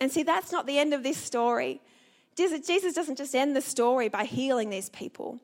And 0.01 0.12
see, 0.12 0.23
that's 0.23 0.53
not 0.53 0.64
the 0.68 0.79
end 0.79 0.94
of 0.94 1.03
this 1.03 1.18
story. 1.18 1.81
Jesus 2.38 2.94
doesn't 2.94 3.18
just 3.18 3.35
end 3.35 3.57
the 3.57 3.61
story 3.61 4.09
by 4.09 4.24
healing 4.24 4.70
these 4.70 4.90
people. 4.90 5.40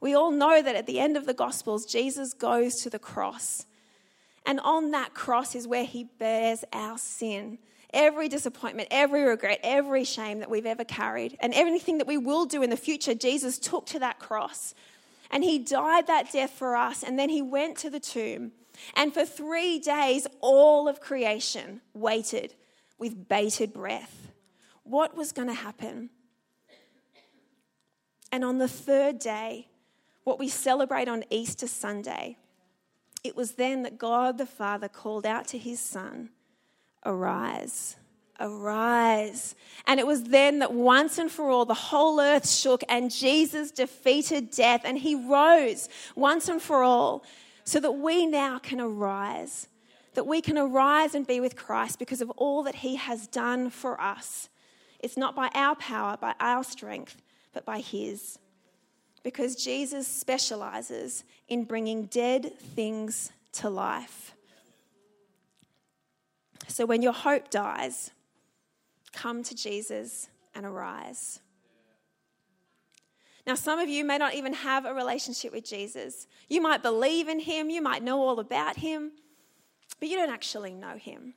We 0.00 0.14
all 0.14 0.30
know 0.30 0.60
that 0.60 0.76
at 0.76 0.86
the 0.86 0.98
end 0.98 1.16
of 1.16 1.24
the 1.24 1.34
Gospels, 1.34 1.86
Jesus 1.86 2.34
goes 2.34 2.76
to 2.82 2.90
the 2.90 2.98
cross. 2.98 3.64
And 4.44 4.60
on 4.60 4.90
that 4.90 5.14
cross 5.14 5.54
is 5.54 5.66
where 5.66 5.84
he 5.84 6.04
bears 6.04 6.64
our 6.72 6.98
sin. 6.98 7.58
Every 7.92 8.28
disappointment, 8.28 8.88
every 8.90 9.22
regret, 9.22 9.60
every 9.62 10.04
shame 10.04 10.40
that 10.40 10.50
we've 10.50 10.66
ever 10.66 10.84
carried, 10.84 11.38
and 11.40 11.54
everything 11.54 11.98
that 11.98 12.06
we 12.06 12.18
will 12.18 12.44
do 12.44 12.62
in 12.62 12.70
the 12.70 12.76
future, 12.76 13.14
Jesus 13.14 13.58
took 13.58 13.86
to 13.86 14.00
that 14.00 14.18
cross. 14.18 14.74
And 15.30 15.42
he 15.42 15.58
died 15.58 16.08
that 16.08 16.32
death 16.32 16.50
for 16.50 16.76
us, 16.76 17.02
and 17.02 17.18
then 17.18 17.30
he 17.30 17.40
went 17.40 17.78
to 17.78 17.88
the 17.88 18.00
tomb. 18.00 18.52
And 18.94 19.14
for 19.14 19.24
three 19.24 19.78
days, 19.78 20.26
all 20.40 20.88
of 20.88 21.00
creation 21.00 21.80
waited 21.94 22.54
with 22.98 23.28
bated 23.28 23.72
breath 23.72 24.23
what 24.84 25.16
was 25.16 25.32
going 25.32 25.48
to 25.48 25.54
happen. 25.54 26.10
And 28.30 28.44
on 28.44 28.58
the 28.58 28.68
third 28.68 29.18
day, 29.18 29.68
what 30.24 30.38
we 30.38 30.48
celebrate 30.48 31.08
on 31.08 31.24
Easter 31.30 31.66
Sunday, 31.66 32.36
it 33.22 33.36
was 33.36 33.52
then 33.52 33.82
that 33.82 33.98
God 33.98 34.38
the 34.38 34.46
Father 34.46 34.88
called 34.88 35.26
out 35.26 35.48
to 35.48 35.58
his 35.58 35.80
Son, 35.80 36.30
Arise, 37.06 37.96
arise. 38.40 39.54
And 39.86 40.00
it 40.00 40.06
was 40.06 40.24
then 40.24 40.60
that 40.60 40.72
once 40.72 41.18
and 41.18 41.30
for 41.30 41.50
all 41.50 41.64
the 41.64 41.74
whole 41.74 42.20
earth 42.20 42.48
shook 42.48 42.82
and 42.88 43.10
Jesus 43.10 43.70
defeated 43.70 44.50
death 44.50 44.82
and 44.84 44.98
he 44.98 45.14
rose 45.14 45.88
once 46.16 46.48
and 46.48 46.60
for 46.60 46.82
all 46.82 47.24
so 47.64 47.80
that 47.80 47.92
we 47.92 48.26
now 48.26 48.58
can 48.58 48.80
arise. 48.80 49.68
That 50.14 50.26
we 50.26 50.40
can 50.40 50.56
arise 50.56 51.14
and 51.14 51.26
be 51.26 51.40
with 51.40 51.56
Christ 51.56 51.98
because 51.98 52.20
of 52.20 52.30
all 52.30 52.62
that 52.62 52.76
he 52.76 52.96
has 52.96 53.26
done 53.26 53.68
for 53.68 54.00
us. 54.00 54.48
It's 55.04 55.18
not 55.18 55.36
by 55.36 55.50
our 55.54 55.76
power, 55.76 56.16
by 56.16 56.34
our 56.40 56.64
strength, 56.64 57.20
but 57.52 57.66
by 57.66 57.80
His. 57.80 58.38
Because 59.22 59.54
Jesus 59.54 60.08
specializes 60.08 61.24
in 61.46 61.64
bringing 61.64 62.06
dead 62.06 62.58
things 62.58 63.30
to 63.52 63.68
life. 63.68 64.34
So 66.68 66.86
when 66.86 67.02
your 67.02 67.12
hope 67.12 67.50
dies, 67.50 68.12
come 69.12 69.42
to 69.42 69.54
Jesus 69.54 70.30
and 70.54 70.64
arise. 70.64 71.40
Now, 73.46 73.56
some 73.56 73.78
of 73.78 73.90
you 73.90 74.06
may 74.06 74.16
not 74.16 74.34
even 74.34 74.54
have 74.54 74.86
a 74.86 74.94
relationship 74.94 75.52
with 75.52 75.66
Jesus. 75.66 76.26
You 76.48 76.62
might 76.62 76.82
believe 76.82 77.28
in 77.28 77.40
him, 77.40 77.68
you 77.68 77.82
might 77.82 78.02
know 78.02 78.22
all 78.22 78.40
about 78.40 78.78
him, 78.78 79.12
but 80.00 80.08
you 80.08 80.16
don't 80.16 80.32
actually 80.32 80.72
know 80.72 80.96
him. 80.96 81.34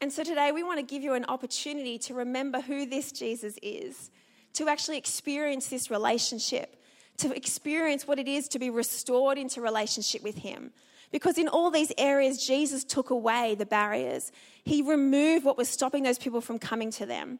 And 0.00 0.10
so 0.10 0.24
today 0.24 0.50
we 0.50 0.62
want 0.62 0.78
to 0.78 0.84
give 0.84 1.02
you 1.02 1.12
an 1.12 1.26
opportunity 1.26 1.98
to 1.98 2.14
remember 2.14 2.60
who 2.60 2.86
this 2.86 3.12
Jesus 3.12 3.58
is, 3.62 4.10
to 4.54 4.68
actually 4.68 4.96
experience 4.96 5.68
this 5.68 5.90
relationship, 5.90 6.82
to 7.18 7.36
experience 7.36 8.08
what 8.08 8.18
it 8.18 8.26
is 8.26 8.48
to 8.48 8.58
be 8.58 8.70
restored 8.70 9.36
into 9.36 9.60
relationship 9.60 10.22
with 10.22 10.38
Him. 10.38 10.72
Because 11.12 11.36
in 11.36 11.48
all 11.48 11.70
these 11.70 11.92
areas, 11.98 12.46
Jesus 12.46 12.82
took 12.82 13.10
away 13.10 13.54
the 13.56 13.66
barriers. 13.66 14.32
He 14.64 14.80
removed 14.80 15.44
what 15.44 15.58
was 15.58 15.68
stopping 15.68 16.02
those 16.02 16.18
people 16.18 16.40
from 16.40 16.58
coming 16.58 16.90
to 16.92 17.04
them. 17.04 17.38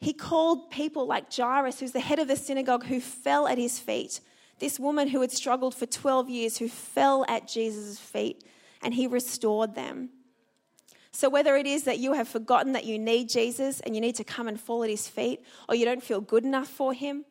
He 0.00 0.12
called 0.12 0.70
people 0.70 1.06
like 1.06 1.34
Jairus, 1.34 1.80
who's 1.80 1.92
the 1.92 2.00
head 2.00 2.18
of 2.18 2.28
the 2.28 2.36
synagogue, 2.36 2.84
who 2.84 3.00
fell 3.00 3.48
at 3.48 3.58
his 3.58 3.78
feet. 3.78 4.20
This 4.60 4.78
woman 4.78 5.08
who 5.08 5.22
had 5.22 5.32
struggled 5.32 5.74
for 5.74 5.86
12 5.86 6.28
years, 6.28 6.58
who 6.58 6.68
fell 6.68 7.24
at 7.26 7.48
Jesus' 7.48 7.98
feet, 7.98 8.44
and 8.82 8.94
he 8.94 9.06
restored 9.06 9.74
them. 9.74 10.10
So, 11.16 11.28
whether 11.28 11.54
it 11.54 11.64
is 11.64 11.84
that 11.84 12.00
you 12.00 12.14
have 12.14 12.26
forgotten 12.26 12.72
that 12.72 12.84
you 12.84 12.98
need 12.98 13.28
Jesus 13.28 13.78
and 13.78 13.94
you 13.94 14.00
need 14.00 14.16
to 14.16 14.24
come 14.24 14.48
and 14.48 14.60
fall 14.60 14.82
at 14.82 14.90
his 14.90 15.06
feet, 15.06 15.44
or 15.68 15.76
you 15.76 15.84
don't 15.84 16.02
feel 16.02 16.20
good 16.20 16.42
enough 16.42 16.66
for 16.66 16.92
him, 16.92 17.24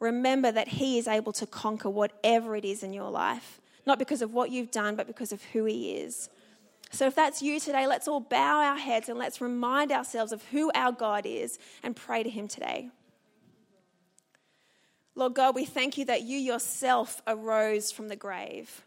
remember 0.00 0.50
that 0.50 0.66
he 0.66 0.98
is 0.98 1.06
able 1.06 1.32
to 1.34 1.46
conquer 1.46 1.88
whatever 1.88 2.56
it 2.56 2.64
is 2.64 2.82
in 2.82 2.92
your 2.92 3.10
life, 3.10 3.60
not 3.86 4.00
because 4.00 4.22
of 4.22 4.34
what 4.34 4.50
you've 4.50 4.72
done, 4.72 4.96
but 4.96 5.06
because 5.06 5.30
of 5.30 5.40
who 5.44 5.64
he 5.66 5.92
is. 5.98 6.28
So, 6.90 7.06
if 7.06 7.14
that's 7.14 7.40
you 7.40 7.60
today, 7.60 7.86
let's 7.86 8.08
all 8.08 8.18
bow 8.18 8.60
our 8.60 8.76
heads 8.76 9.08
and 9.08 9.20
let's 9.20 9.40
remind 9.40 9.92
ourselves 9.92 10.32
of 10.32 10.42
who 10.46 10.72
our 10.74 10.90
God 10.90 11.24
is 11.24 11.60
and 11.84 11.94
pray 11.94 12.24
to 12.24 12.28
him 12.28 12.48
today. 12.48 12.90
Lord 15.14 15.34
God, 15.34 15.54
we 15.54 15.64
thank 15.64 15.96
you 15.96 16.06
that 16.06 16.22
you 16.22 16.38
yourself 16.38 17.22
arose 17.28 17.92
from 17.92 18.08
the 18.08 18.16
grave. 18.16 18.82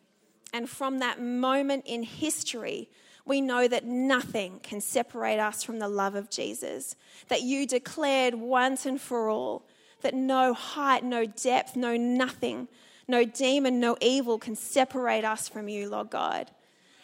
And 0.51 0.69
from 0.69 0.99
that 0.99 1.21
moment 1.21 1.83
in 1.85 2.03
history, 2.03 2.89
we 3.25 3.41
know 3.41 3.67
that 3.67 3.85
nothing 3.85 4.59
can 4.61 4.79
separate 4.79 5.39
us 5.39 5.63
from 5.63 5.79
the 5.79 5.87
love 5.87 6.15
of 6.15 6.29
Jesus. 6.29 6.95
That 7.27 7.41
you 7.41 7.65
declared 7.65 8.35
once 8.35 8.85
and 8.85 9.01
for 9.01 9.29
all 9.29 9.65
that 10.01 10.13
no 10.13 10.53
height, 10.53 11.03
no 11.03 11.25
depth, 11.25 11.75
no 11.75 11.97
nothing, 11.97 12.67
no 13.07 13.25
demon, 13.25 13.79
no 13.79 13.97
evil 14.01 14.37
can 14.37 14.55
separate 14.55 15.25
us 15.25 15.49
from 15.49 15.67
you, 15.67 15.89
Lord 15.89 16.11
God. 16.11 16.51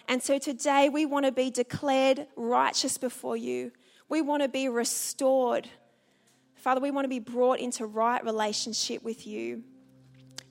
And 0.08 0.22
so 0.22 0.38
today 0.38 0.90
we 0.90 1.06
want 1.06 1.26
to 1.26 1.32
be 1.32 1.50
declared 1.50 2.28
righteous 2.36 3.00
before 3.00 3.38
you. 3.38 3.72
We 4.08 4.22
want 4.22 4.44
to 4.44 4.50
be 4.50 4.70
restored. 4.70 5.68
Father, 6.56 6.82
we 6.82 6.92
want 6.92 7.06
to 7.06 7.10
be 7.10 7.20
brought 7.20 7.60
into 7.60 7.86
right 7.88 8.24
relationship 8.24 9.04
with 9.04 9.26
you. 9.26 9.64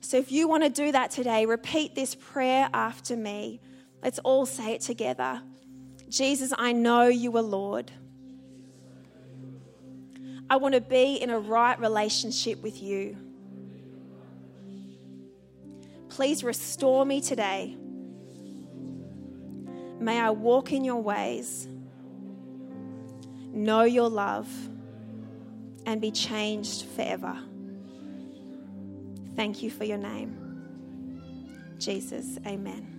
So 0.01 0.17
if 0.17 0.31
you 0.31 0.47
want 0.47 0.63
to 0.63 0.69
do 0.69 0.91
that 0.91 1.11
today, 1.11 1.45
repeat 1.45 1.95
this 1.95 2.15
prayer 2.15 2.69
after 2.73 3.15
me. 3.15 3.61
Let's 4.03 4.19
all 4.19 4.45
say 4.45 4.73
it 4.73 4.81
together. 4.81 5.41
Jesus, 6.11 6.51
I 6.57 6.73
know 6.73 7.07
you 7.07 7.35
are 7.37 7.41
Lord. 7.41 7.89
I 10.49 10.57
want 10.57 10.75
to 10.75 10.81
be 10.81 11.15
in 11.15 11.29
a 11.29 11.39
right 11.39 11.79
relationship 11.79 12.61
with 12.61 12.83
you. 12.83 13.15
Please 16.09 16.43
restore 16.43 17.05
me 17.05 17.21
today. 17.21 17.77
May 20.01 20.19
I 20.19 20.31
walk 20.31 20.73
in 20.73 20.83
your 20.83 21.01
ways, 21.01 21.69
know 23.53 23.83
your 23.83 24.09
love, 24.09 24.49
and 25.85 26.01
be 26.01 26.11
changed 26.11 26.87
forever. 26.87 27.37
Thank 29.37 29.63
you 29.63 29.71
for 29.71 29.85
your 29.85 29.97
name. 29.97 31.77
Jesus, 31.79 32.37
amen. 32.45 32.90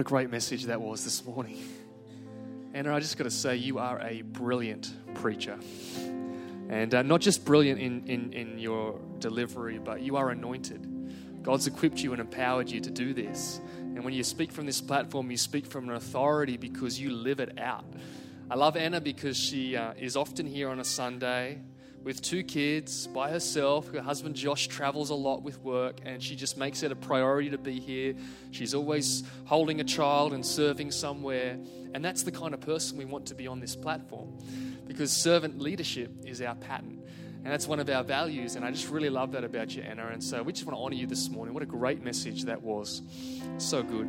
What 0.00 0.06
a 0.06 0.08
great 0.08 0.30
message 0.30 0.64
that 0.64 0.80
was 0.80 1.04
this 1.04 1.22
morning. 1.26 1.62
Anna, 2.72 2.94
I 2.94 3.00
just 3.00 3.18
got 3.18 3.24
to 3.24 3.30
say, 3.30 3.56
you 3.56 3.76
are 3.80 4.00
a 4.00 4.22
brilliant 4.22 4.90
preacher. 5.12 5.58
And 6.70 6.94
uh, 6.94 7.02
not 7.02 7.20
just 7.20 7.44
brilliant 7.44 7.78
in, 7.78 8.08
in, 8.08 8.32
in 8.32 8.58
your 8.58 8.98
delivery, 9.18 9.78
but 9.78 10.00
you 10.00 10.16
are 10.16 10.30
anointed. 10.30 11.42
God's 11.42 11.66
equipped 11.66 11.98
you 11.98 12.12
and 12.12 12.20
empowered 12.22 12.70
you 12.70 12.80
to 12.80 12.90
do 12.90 13.12
this. 13.12 13.60
And 13.76 14.02
when 14.02 14.14
you 14.14 14.24
speak 14.24 14.52
from 14.52 14.64
this 14.64 14.80
platform, 14.80 15.30
you 15.30 15.36
speak 15.36 15.66
from 15.66 15.90
an 15.90 15.94
authority 15.94 16.56
because 16.56 16.98
you 16.98 17.10
live 17.10 17.38
it 17.38 17.58
out. 17.58 17.84
I 18.50 18.54
love 18.54 18.78
Anna 18.78 19.02
because 19.02 19.36
she 19.36 19.76
uh, 19.76 19.92
is 19.98 20.16
often 20.16 20.46
here 20.46 20.70
on 20.70 20.80
a 20.80 20.84
Sunday 20.84 21.60
with 22.02 22.22
two 22.22 22.42
kids 22.42 23.06
by 23.06 23.30
herself. 23.30 23.92
Her 23.92 24.00
husband 24.00 24.34
Josh 24.34 24.68
travels 24.68 25.10
a 25.10 25.14
lot 25.14 25.42
with 25.42 25.60
work, 25.62 26.00
and 26.04 26.22
she 26.22 26.36
just 26.36 26.56
makes 26.56 26.82
it 26.82 26.92
a 26.92 26.96
priority 26.96 27.50
to 27.50 27.58
be 27.58 27.78
here. 27.78 28.14
She's 28.50 28.74
always 28.74 29.22
holding 29.44 29.80
a 29.80 29.84
child 29.84 30.32
and 30.32 30.44
serving 30.44 30.90
somewhere. 30.90 31.58
And 31.92 32.04
that's 32.04 32.22
the 32.22 32.32
kind 32.32 32.54
of 32.54 32.60
person 32.60 32.96
we 32.98 33.04
want 33.04 33.26
to 33.26 33.34
be 33.34 33.46
on 33.46 33.60
this 33.60 33.74
platform 33.74 34.38
because 34.86 35.12
servant 35.12 35.60
leadership 35.60 36.10
is 36.24 36.40
our 36.40 36.54
pattern. 36.54 37.02
And 37.42 37.52
that's 37.52 37.66
one 37.66 37.80
of 37.80 37.88
our 37.88 38.04
values. 38.04 38.56
And 38.56 38.64
I 38.64 38.70
just 38.70 38.90
really 38.90 39.08
love 39.08 39.32
that 39.32 39.44
about 39.44 39.74
you, 39.74 39.82
Anna. 39.82 40.08
And 40.08 40.22
so 40.22 40.42
we 40.42 40.52
just 40.52 40.66
want 40.66 40.76
to 40.76 40.82
honor 40.82 40.94
you 40.94 41.06
this 41.06 41.30
morning. 41.30 41.54
What 41.54 41.62
a 41.62 41.66
great 41.66 42.02
message 42.02 42.44
that 42.44 42.60
was. 42.60 43.02
So 43.58 43.82
good. 43.82 44.08